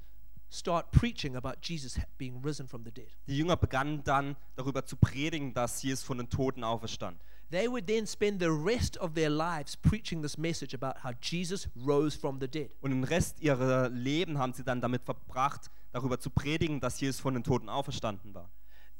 [0.50, 3.09] start preaching about Jesus being risen from the dead.
[3.26, 7.20] Die Jünger begannen dann darüber zu predigen, dass Jesus von den Toten auferstand.
[7.50, 11.68] They would then spend the rest of their lives preaching this message about how Jesus
[11.76, 12.70] rose from the dead.
[12.80, 17.20] Und den Rest ihrer Leben haben sie dann damit verbracht, darüber zu predigen, dass Jesus
[17.20, 18.50] von den Toten auferstanden war.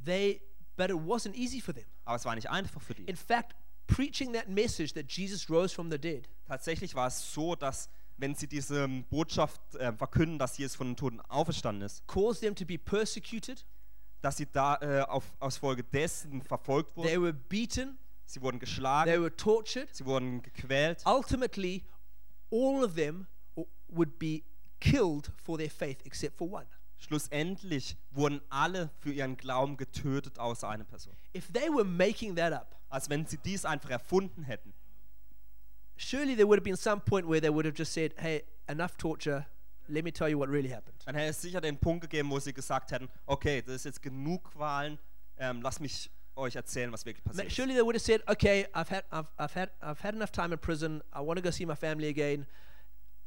[0.05, 0.41] They,
[0.77, 1.87] but it wasn't easy for them.
[2.05, 3.05] Aber es war nicht einfach für die.
[3.05, 7.55] In fact, preaching that message that Jesus rose from the dead Tatsächlich war es so,
[7.55, 12.07] dass wenn sie diese ähm, Botschaft äh, verkünden, dass Jesus von den Toten auferstanden ist,
[12.07, 13.65] caused them to be persecuted.
[14.21, 17.23] dass sie da äh, auf, aus Folge dessen verfolgt They wurden.
[17.23, 17.99] were beaten.
[18.25, 19.95] Sie wurden They geschlagen, were tortured.
[19.95, 21.03] sie wurden gequält.
[21.05, 21.85] Ultimately,
[22.51, 23.27] all of them
[23.89, 24.43] would be
[24.81, 26.67] killed for their faith except for one.
[26.97, 31.15] Schlussendlich wurden alle für ihren Glauben getötet, außer eine Person.
[31.37, 34.73] If they were making that up, Als wenn sie dies einfach erfunden hätten.
[35.97, 38.97] Surely there would have been some point where they would have just said, hey, enough
[38.97, 39.47] torture.
[39.89, 40.97] Let me tell you what really happened.
[41.05, 44.03] Dann hätte es sicher den Punkt gegeben, wo sie gesagt hätten, okay, das ist jetzt
[44.03, 44.99] genug Qualen,
[45.39, 47.55] ähm, lasst mich euch erzählen, was wirklich passiert ist.
[47.55, 50.53] Surely they would have said, okay, I've had, I've, I've, had, I've had enough time
[50.53, 51.03] in prison.
[51.13, 52.47] I want to go see my family again.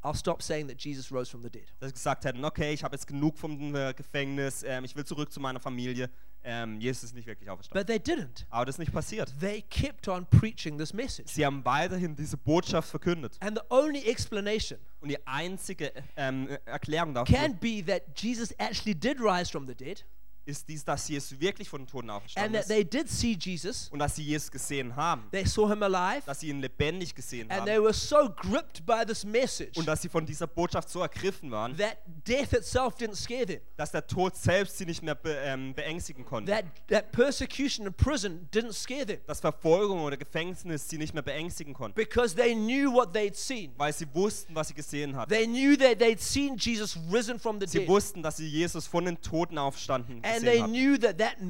[0.04, 1.72] I'll stop saying that Jesus rose from the dead.
[1.80, 5.06] Dass sie gesagt hätten, okay, ich habe jetzt genug vom äh, Gefängnis, ähm, ich will
[5.06, 6.10] zurück zu meiner Familie,
[6.48, 7.86] ähm, Jesus ist nicht wirklich auferstanden.
[7.86, 8.46] But they didn't.
[8.50, 9.34] Aber das ist nicht passiert.
[9.40, 11.30] They kept on preaching this message.
[11.34, 13.36] Sie haben weiterhin diese Botschaft verkündet.
[13.42, 18.96] And the only explanation Und die einzige ähm, Erklärung dafür can be that Jesus actually
[18.96, 20.06] did rise from the dead
[20.48, 23.38] ist dies, dass Jesus wirklich von den Toten and auferstanden that ist they did see
[23.40, 23.90] Jesus.
[23.90, 27.52] und dass sie Jesus gesehen haben, They saw him alive dass sie ihn lebendig gesehen
[27.52, 30.90] and they haben were so gripped by this message und dass sie von dieser Botschaft
[30.90, 33.60] so ergriffen waren, that death itself didn't scare them.
[33.76, 36.52] dass der Tod selbst sie nicht mehr be ähm, beängstigen konnte.
[36.52, 41.24] That, that persecution in prison didn't scare them Dass Verfolgung oder Gefängnis sie nicht mehr
[41.24, 43.74] beängstigen konnte, because they knew what they'd seen.
[43.78, 45.30] weil sie wussten, was sie gesehen hatten.
[45.30, 47.88] They knew that they'd seen Jesus risen from the Sie dead.
[47.88, 51.42] wussten, dass sie Jesus von den Toten aufstanden And they gesehen that that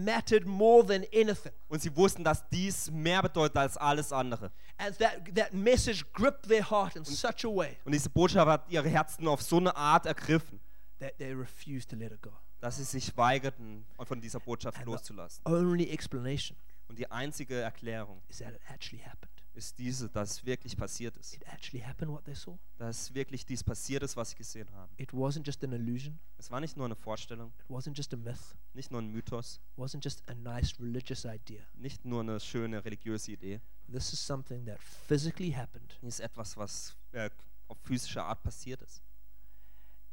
[1.13, 1.51] anything.
[1.67, 4.51] Und sie wussten, dass dies mehr bedeutet als alles andere.
[4.77, 8.65] And that, that message gripped their heart in such a way Und diese Botschaft hat
[8.69, 10.59] ihre Herzen auf so eine Art ergriffen,
[10.99, 12.31] that they refused to let it go.
[12.59, 15.43] dass sie sich weigerten, von dieser Botschaft And loszulassen.
[15.45, 19.36] Und die einzige Erklärung is that it actually happened.
[19.57, 21.33] Ist diese, dass wirklich passiert ist.
[21.33, 22.57] It actually happened what they saw.
[22.77, 24.93] Dass wirklich dies passiert ist, was sie gesehen haben.
[24.97, 28.17] It wasn't just an illusion, Es war nicht nur eine Vorstellung, it wasn't just a
[28.17, 31.63] myth, nicht nur ein Mythos, it wasn't just a nice religious idea.
[31.73, 33.59] nicht nur eine schöne religiöse Idee.
[33.91, 37.29] This is something that physically happened Es ist etwas, was äh,
[37.67, 39.01] auf physische Art passiert ist.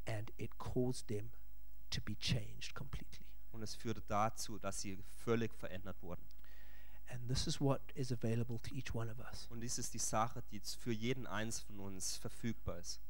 [0.06, 1.30] and it caused them
[1.90, 3.24] to be changed completely.
[3.52, 6.22] Und es führte dazu, dass sie völlig verändert wurden.
[7.08, 9.98] And this is what is available to each one of us Und dies ist die
[9.98, 13.00] Sache, die für jeden eins von uns verfügbar ist.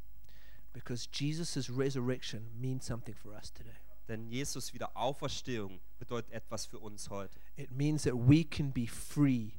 [0.72, 3.76] because Jesus' resurrection means something for us today.
[4.08, 7.38] Denn Jesus wieder Auferstehung bedeutet etwas für uns heute.
[7.56, 9.52] It means that we can be free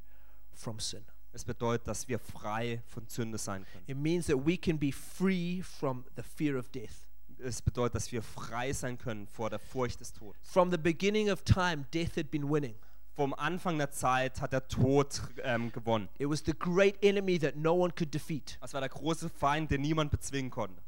[0.52, 1.04] from sin.
[1.32, 3.84] Es bedeutet, dass wir frei von Sünde sein können.
[3.88, 7.08] It means that we can be free from the fear of death.
[7.38, 10.40] Es bedeutet, dass wir frei sein können vor der Furcht des Todes.
[10.42, 12.74] From the beginning of time, death had been winning.
[13.16, 16.08] Vom Anfang der Zeit hat der Tod ähm, gewonnen.
[16.18, 19.70] It was the great enemy that no one could defeat Das war der große Feind,
[19.70, 20.82] den niemand bezwingen konnte.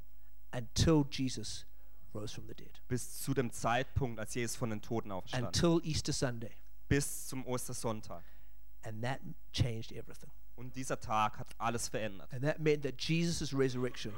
[0.52, 1.66] until Jesus
[2.14, 5.46] rose from the dead, Bis zu dem Zeitpunkt, als Jesus von den Toten auferstand.
[5.46, 6.52] until Easter Sunday.
[6.88, 8.22] Bis zum Ostersonntag.
[8.82, 9.20] And that
[9.52, 10.30] changed everything.
[10.56, 12.32] Und dieser Tag hat alles verändert.
[12.32, 14.12] And that meant that Jesus' resurrection,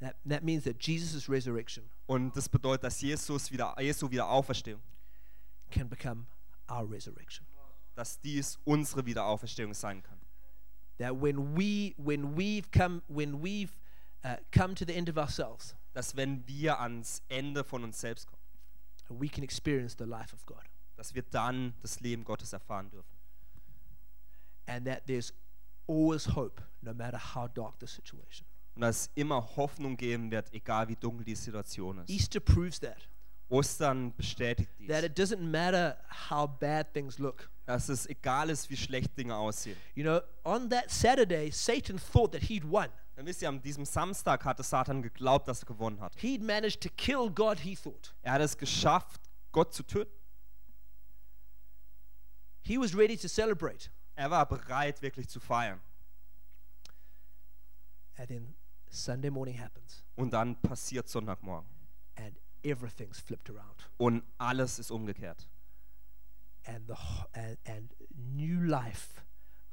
[0.00, 4.80] that, that means that Jesus' resurrection Und das bedeutet, dass Jesus wieder, Jesu wieder Auferstehung,
[5.70, 6.26] can become
[6.70, 7.46] our resurrection.
[7.94, 10.18] dass dies unsere Wiederauferstehung sein kann.
[10.98, 13.72] That when we when we've come when we've
[14.24, 18.26] uh, come to the end of ourselves, Dass wenn wir ans Ende von uns selbst
[18.26, 18.42] kommen,
[19.20, 20.62] we can experience the life of God.
[20.96, 23.16] dass wir dann das Leben Gottes erfahren dürfen.
[24.66, 25.32] And that there's
[25.86, 28.46] always hope, no matter how dark the situation.
[28.74, 32.10] Und dass es immer Hoffnung geben wird, egal wie dunkel die Situation ist.
[32.10, 33.08] Easter proves that.
[33.48, 35.04] Ostern bestätigt That dies.
[35.04, 35.96] it doesn't matter
[36.30, 37.48] how bad things look.
[37.66, 39.76] Dass es egal ist, wie schlecht Dinge aussehen.
[39.94, 42.88] You know, on that Saturday, Satan thought that he'd won.
[43.16, 46.14] Dann wisst ihr, an diesem Samstag hatte Satan geglaubt, dass er gewonnen hat.
[46.18, 48.14] He'd managed to kill God, he thought.
[48.22, 49.20] Er hat es geschafft,
[49.52, 50.12] Gott zu töten.
[52.62, 53.90] He was ready to celebrate.
[54.16, 55.80] Er war bereit, wirklich zu feiern.
[58.18, 58.54] And then
[58.90, 61.68] Sunday morning happens, Und dann passiert Sonntagmorgen.
[62.66, 63.88] Everything's flipped around.
[63.98, 65.48] Und alles ist umgekehrt.
[66.64, 66.94] And, the,
[67.34, 69.22] and, and new life,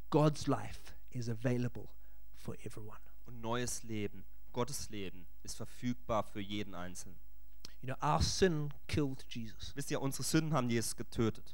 [0.09, 1.89] God's life, is available
[2.35, 2.99] for everyone.
[3.25, 7.19] Und neues Leben, Gottes Leben, ist verfügbar für jeden Einzelnen.
[7.81, 11.51] You know, our sin killed Jesus, Wisst ihr, unsere Sünden haben Jesus getötet.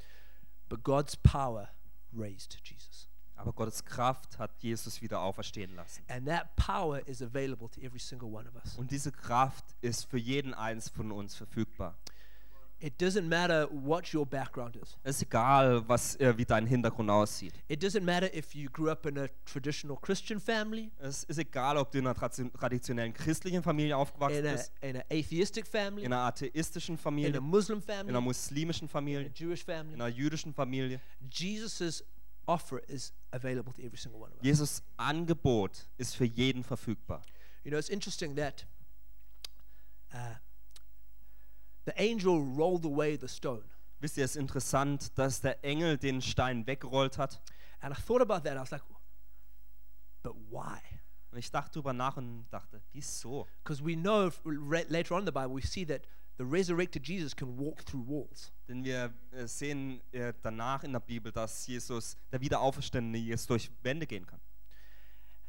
[0.68, 1.68] but God's power
[2.12, 3.08] raised Jesus.
[3.40, 6.02] Aber Gottes Kraft hat Jesus wieder auferstehen lassen.
[6.08, 8.76] And that power is available to every single one of us.
[8.76, 11.96] Und diese Kraft ist für jeden eins von uns verfügbar.
[12.82, 14.96] It doesn't matter what your background is.
[15.02, 17.52] Es ist egal, was, äh, wie dein Hintergrund aussieht.
[17.68, 21.76] It doesn't matter if you grew up in a traditional Christian family, Es ist egal,
[21.76, 25.66] ob du in einer tradi- traditionellen christlichen Familie aufgewachsen in a, bist, in an atheistic
[25.66, 29.30] family, in einer atheistischen in a Familie, Muslim in family, einer muslimischen in a Familie,
[29.34, 29.92] Jewish family.
[29.94, 31.02] in einer jüdischen Familie.
[31.30, 32.02] Jesus'
[32.46, 34.42] offer is available to every single one of us.
[34.42, 37.22] Jesus Angebot ist für jeden verfügbar.
[37.64, 38.64] You know, it's interesting that
[40.12, 40.36] uh,
[41.84, 43.64] the angel rolled away the stone.
[44.00, 47.40] Wisst ihr, es ist interessant, dass der Engel den Stein weggerollt hat.
[47.80, 48.56] And I thought about that.
[48.56, 48.82] I was like,
[50.22, 50.80] but why?
[51.30, 53.46] Und ich dachte darüber nach und dachte, wieso?
[53.62, 56.02] Because we know later on in the Bible, we see that
[56.40, 58.50] the resurrected Jesus can walk through walls.
[58.66, 63.70] Denn wir äh, sehen äh, danach in der Bibel, dass Jesus, der Wiederauferstandene Jesus, durch
[63.82, 64.40] Wände gehen kann.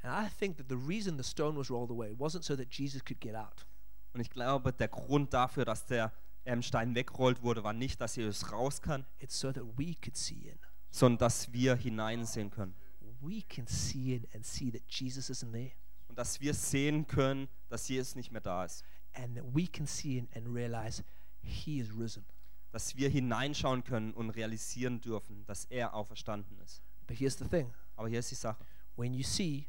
[0.04, 3.06] And I think that the reason the stone was rolled away wasn't so that Jesus
[3.06, 3.66] could get out.
[4.14, 6.12] Und ich glaube, der Grund dafür, dass der
[6.44, 10.18] ähm, Stein wegrollt wurde, war nicht, dass Jesus raus kann, it's so that we could
[10.18, 10.60] see in.
[10.89, 12.76] sondern dass wir hineinsehen können.
[13.22, 15.72] We can see in and see that Jesus isn't there.
[16.10, 18.84] Und dass wir sehen können, dass Jesus nicht mehr da ist.
[19.14, 21.03] And that we can see and realize
[21.41, 22.26] he is risen.
[22.72, 26.82] Dass wir hineinschauen können und realisieren dürfen, dass er auferstanden ist.
[27.07, 28.64] But here's the thing Aber hier ist die Sache.
[28.95, 29.68] when you see,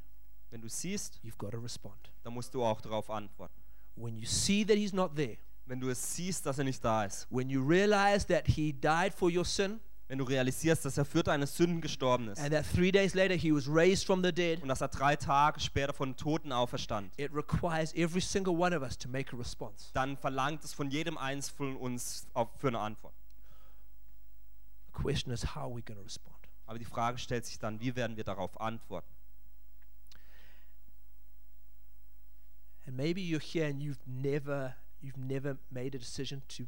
[0.50, 2.12] Wenn du siehst, you've got to respond.
[2.22, 3.60] dann musst du auch darauf antworten.
[3.96, 7.04] When you see that he's not there, Wenn du es siehst, dass er nicht da
[7.04, 7.26] ist.
[7.30, 9.80] when you realize that he died for your sin,
[10.12, 12.38] Wenn du realisierst, dass er für deine Sünden gestorben ist.
[12.38, 15.16] and that three days later he was raised from the dead, Und dass er drei
[15.16, 17.18] Tage später von den Toten auferstand.
[17.18, 19.90] it requires every single one of us to make a response.
[19.94, 22.26] Dann verlangt es von jedem Einzelnen von uns
[22.58, 23.14] für eine Antwort.
[24.88, 26.36] The question is, how are we going to respond?
[26.66, 29.08] Aber die Frage stellt sich dann, wie werden wir darauf antworten?
[32.86, 36.64] And maybe you're here and you've never, you've never made a decision to,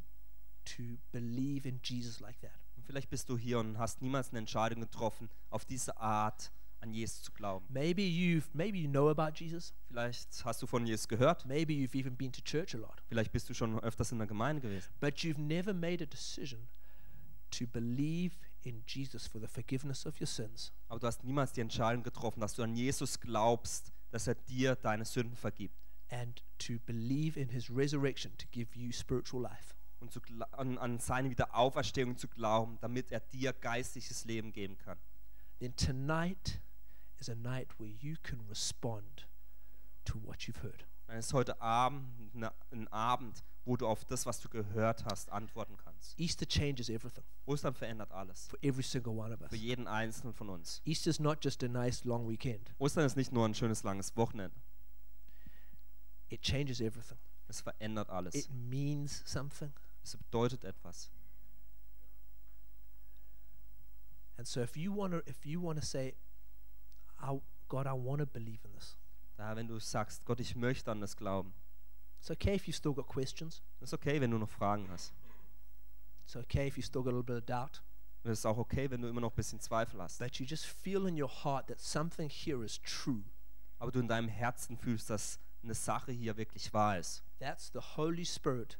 [0.65, 2.64] to believe in Jesus like that.
[2.85, 7.23] Vielleicht bist du hier und hast niemals eine Entscheidung getroffen, auf diese Art an Jesus
[7.23, 7.65] zu glauben.
[7.69, 9.73] Maybe you've, maybe you know about Jesus.
[9.87, 11.45] Vielleicht hast du von Jesus gehört.
[11.45, 14.27] Maybe you've even been to church a lot, Vielleicht bist du schon öfters in der
[14.27, 14.87] Gemeinde gewesen.
[14.99, 16.67] but you've never made a decision
[17.51, 21.61] to believe in Jesus for the forgiveness of your sins Aber du hast niemals die
[21.61, 25.75] Entscheidung getroffen, dass du an Jesus glaubst, dass er dir deine Sünden vergibt.
[26.09, 29.74] and to believe in his resurrection to give you spiritual life.
[30.05, 34.97] Und zu, an, an seine Wiederauferstehung zu glauben, damit er dir geistliches Leben geben kann.
[35.59, 36.61] Then tonight
[37.17, 39.27] is a night where you can respond
[40.05, 40.85] to what you've heard.
[41.07, 45.31] Dann ist heute Abend ne- ein Abend, wo du auf das, was du gehört hast,
[45.31, 46.19] antworten kannst.
[46.19, 48.47] Easter changes everything Ostern verändert alles.
[48.47, 49.49] for every single one of us.
[49.49, 50.81] Für jeden Einzelnen von uns.
[50.85, 54.55] Easter's not just a nice long weekend, Ostern ist nicht nur ein schönes langes Wochenende.
[56.29, 57.17] it changes everything.
[57.47, 58.33] Es verändert alles.
[58.35, 59.71] It means something.
[60.05, 61.09] Es bedeutet etwas.
[64.37, 66.15] And so if you want to if you want to say
[67.19, 68.97] I, God, I want to believe in this.
[69.35, 71.53] Daher, wenn du sagst, Gott, ich möchte an das glauben,
[72.19, 73.61] It's okay if you've still got questions.
[73.81, 75.13] ist okay, wenn du noch Fragen hast.
[76.23, 77.83] It's okay if you still got a little bit of doubt.
[78.23, 80.19] Und es ist auch okay, wenn du immer noch ein bisschen Zweifel hast.
[80.19, 83.23] But you just feel in your heart that something here is true.
[83.79, 87.23] Aber du in deinem Herzen fühlst, dass eine Sache hier wirklich wahr ist.
[87.39, 88.79] That's the Holy Spirit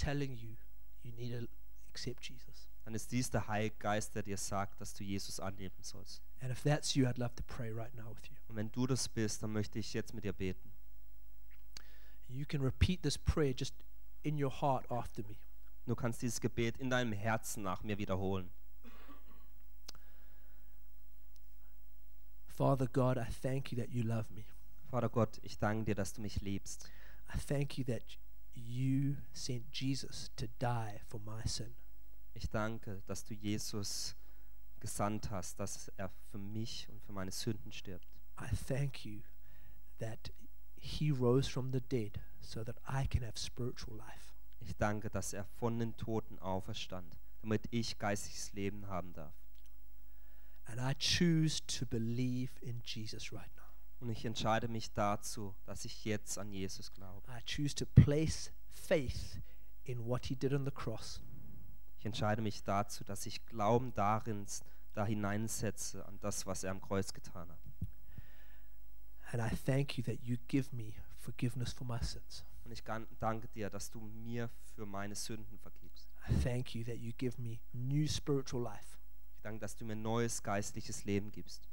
[0.00, 0.56] telling you
[1.02, 1.46] you need to
[1.88, 2.68] accept Jesus.
[2.84, 6.22] Dann ist dies der Heilige Geist, der dir sagt, dass du Jesus annehmen sollst.
[6.40, 8.36] And if that's you, I'd love to pray right now with you.
[8.48, 10.72] Und wenn du das bist, dann möchte ich jetzt mit dir beten.
[12.28, 13.74] You can repeat this prayer just
[14.22, 15.36] in your heart after me.
[15.86, 18.50] Du kannst dieses Gebet in deinem Herzen nach mir wiederholen.
[22.46, 24.44] Father God, I thank you that you love me.
[24.90, 26.88] Vater Gott, ich danke dir, dass du mich liebst.
[27.34, 28.02] I thank you that
[28.66, 31.74] you sent Jesus to die for my sin.
[32.34, 34.16] Ich danke, dass du Jesus
[34.78, 38.06] gesandt hast, dass er für mich und für meine Sünden stirbt.
[38.40, 39.20] I thank you
[39.98, 40.32] that
[40.76, 44.34] he rose from the dead so that I can have spiritual life.
[44.60, 49.34] Ich danke, dass er von den Toten auferstand, damit ich geistiges Leben haben darf.
[50.64, 53.59] And I choose to believe in Jesus right now.
[54.00, 57.26] Und ich entscheide mich dazu, dass ich jetzt an Jesus glaube.
[57.28, 59.40] I choose to place faith
[59.84, 61.20] in what he did on the cross.
[61.98, 64.46] Ich entscheide mich dazu, dass ich Glauben darin
[64.94, 67.60] da hineinsetze an das, was er am Kreuz getan hat.
[69.32, 72.44] And I thank you that you give me forgiveness for my sins.
[72.64, 76.08] Und ich danke dir, dass du mir für meine Sünden vergibst.
[76.28, 78.96] I thank you that you give me new spiritual life.
[79.36, 81.69] Ich danke, dass du mir neues geistliches Leben gibst.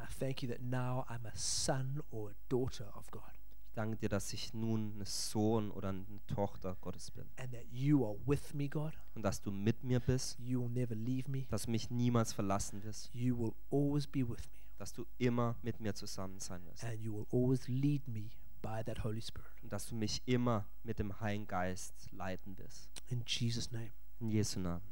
[0.00, 3.22] I thank you that now I'm a son or a daughter of God
[3.68, 7.24] Ich danke dir, dass ich nun ein Sohn oder eine Tochter Gottes bin.
[7.36, 8.92] and that you are with me, God.
[9.14, 11.46] Und dass du mit mir bist, You will never leave me.
[11.50, 15.56] dass du mich niemals verlassen wirst, You will always be with me dass du immer
[15.62, 16.84] mit mir zusammen sein wirst.
[16.84, 18.30] and you will always lead me
[18.62, 19.50] by that Holy Spirit.
[19.62, 22.88] Und dass du mich immer mit dem Heiligen Geist leiten wirst.
[23.08, 23.90] In Jesus' name,
[24.20, 24.82] In Jesu Namen.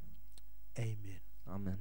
[0.76, 1.20] amen.
[1.46, 1.78] Amen.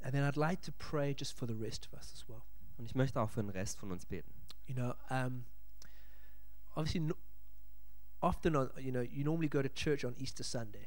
[0.00, 2.42] And then I'd like to pray just for the rest of us as well.
[2.78, 4.32] Und ich möchte auch für den Rest von uns beten.
[4.66, 5.44] You know, um,
[6.76, 7.14] obviously, no,
[8.20, 10.86] often, on, you know, you normally go to church on Easter Sunday.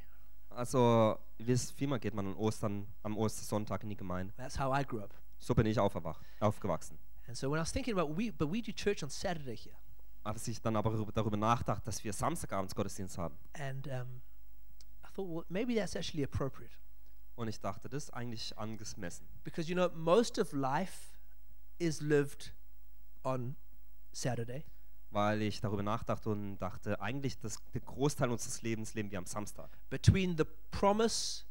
[0.50, 4.34] Also, wisst, vielmal geht man an Ostern, am Ostersonntag in die Gemeinde.
[4.38, 5.14] That's how I grew up.
[5.40, 6.98] So bin ich aufgewacht, aufgewachsen.
[7.28, 9.76] And so when I was thinking about we, but we do church on Saturday here,
[10.24, 13.38] Als ich dann aber darüber- darüber nachdachte, dass wir Samstagabends Gottesdienst haben.
[13.54, 14.22] and um,
[15.04, 16.72] I thought, well, maybe that's actually appropriate
[17.42, 19.26] Und ich dachte, das ist eigentlich angemessen.
[19.44, 21.10] because you know most of life
[21.80, 22.54] is lived
[23.24, 23.56] on
[24.12, 24.64] Saturday,
[25.10, 29.26] weil ich darüber nachdachte und dachte, eigentlich das, der Großteil unseres Lebens leben wir am
[29.26, 29.72] Samstag.
[29.90, 31.46] between the promise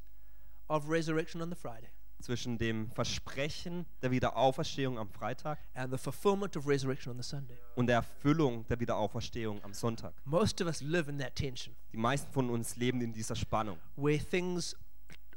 [0.69, 1.89] of resurrection on the Friday
[2.21, 7.59] Zwischen dem Versprechen der Wiederauferstehung am Freitag and the fulfillment of resurrection on the Sunday.
[7.75, 10.15] und der Erfüllung der Wiederauferstehung am Sonntag.
[10.25, 13.77] Most of us live in that tension Die meisten von uns leben in dieser Spannung,
[13.97, 14.77] where things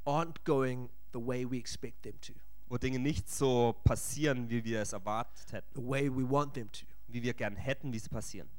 [0.06, 2.34] aren't going the way we expect them to,
[2.68, 6.72] wo Dinge nicht so passieren, wie wir es erwartet hätten, the way we want them
[6.72, 6.86] to.
[7.08, 8.50] wie wir gern hätten, wie sie passieren.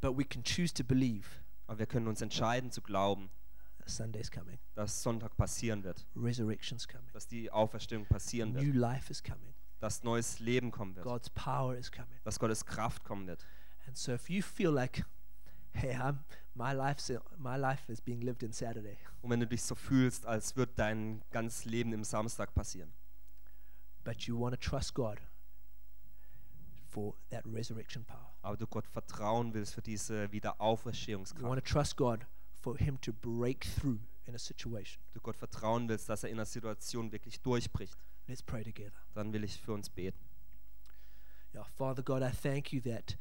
[0.00, 1.26] But we can choose to believe
[1.66, 3.30] Aber wir können uns entscheiden zu glauben,
[3.78, 8.76] that Sunday's coming, dass Sonntag passieren wird, resurrection's coming, dass die Auferstehung passieren new wird,
[8.76, 12.18] life is coming, dass neues Leben kommen wird, God's power is coming.
[12.24, 13.44] dass Gottes Kraft kommen wird.
[13.86, 15.04] And so if you feel like,
[15.74, 16.18] hey, I'm,
[16.54, 20.26] my, life's, my life is being lived in Saturday, Und wenn du dich so fühlst,
[20.26, 22.92] als würde dein ganzes Leben im Samstag passieren,
[24.04, 25.18] but you want to trust God
[26.90, 28.34] for that resurrection power.
[28.42, 32.26] aber du Gott vertrauen willst für diese You want Wiederauferstehungskraft, to trust God
[32.60, 35.02] for Him to break through in a situation.
[35.14, 37.96] du Gott vertrauen willst, dass er in einer Situation wirklich durchbricht,
[38.26, 38.92] Let's pray together.
[39.14, 40.18] dann will ich für uns beten.
[41.54, 43.16] Yeah, Father God, I thank you that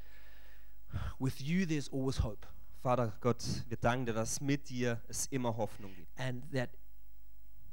[1.19, 2.45] with you there's always hope,
[2.81, 6.09] Vater Gott, wir danken dir, dass mit dir es immer Hoffnung gibt.
[6.19, 6.69] and that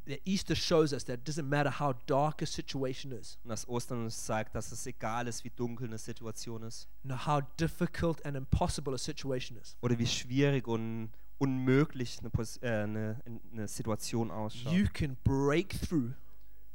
[0.07, 3.69] that Easter shows us that it doesn't matter how dark a situation is, Und dass
[3.69, 8.25] Ostern uns zeigt, dass es egal ist, wie dunkel eine Situation ist no how difficult
[8.25, 9.77] and impossible a situation is.
[9.83, 12.31] oder wie schwierig und unmöglich eine,
[12.63, 13.21] äh, eine,
[13.53, 16.13] eine Situation ausschaut, You can break through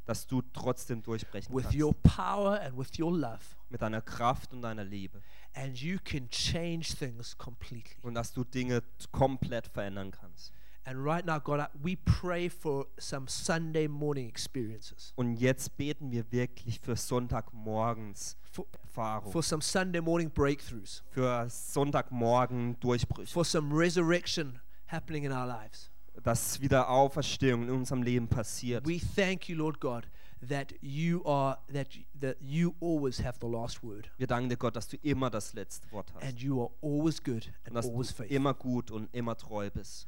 [0.06, 1.78] dass du trotzdem durchbrechen with kannst.
[1.78, 3.40] your power and with your love,
[3.70, 5.22] mit deiner Kraft und deiner Liebe.
[5.54, 7.96] and you can change things completely.
[8.02, 8.82] Und dass du Dinge
[9.12, 10.52] komplett verändern kannst.
[10.86, 16.30] And right now, God, we pray for some Sunday morning experiences, Und jetzt beten wir
[16.30, 23.74] wirklich für Sonntagmorgens for, Erfahrung, for some Sunday morning breakthroughs, für Sonntagmorgen Durchbrüche, for some
[23.74, 25.90] resurrection happening in our lives.
[26.22, 28.86] Dass wieder Auferstehung in unserem Leben passiert.
[28.86, 30.06] We thank you, Lord God,
[30.48, 31.88] that you are that
[32.20, 35.52] that you always have the last word, Wir danken dir, Gott, dass du immer das
[35.54, 36.22] letzte Wort hast.
[36.24, 38.36] and you are always good Und and dass always du faithful.
[38.36, 40.06] immer gut und immer treu bist.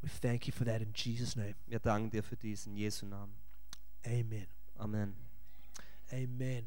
[0.00, 1.54] We thank you for that in Jesus' name.
[1.66, 3.34] Wir danken dir für diesen Jesu Namen.
[4.06, 4.46] Amen.
[4.76, 5.14] Amen.
[6.12, 6.66] Amen.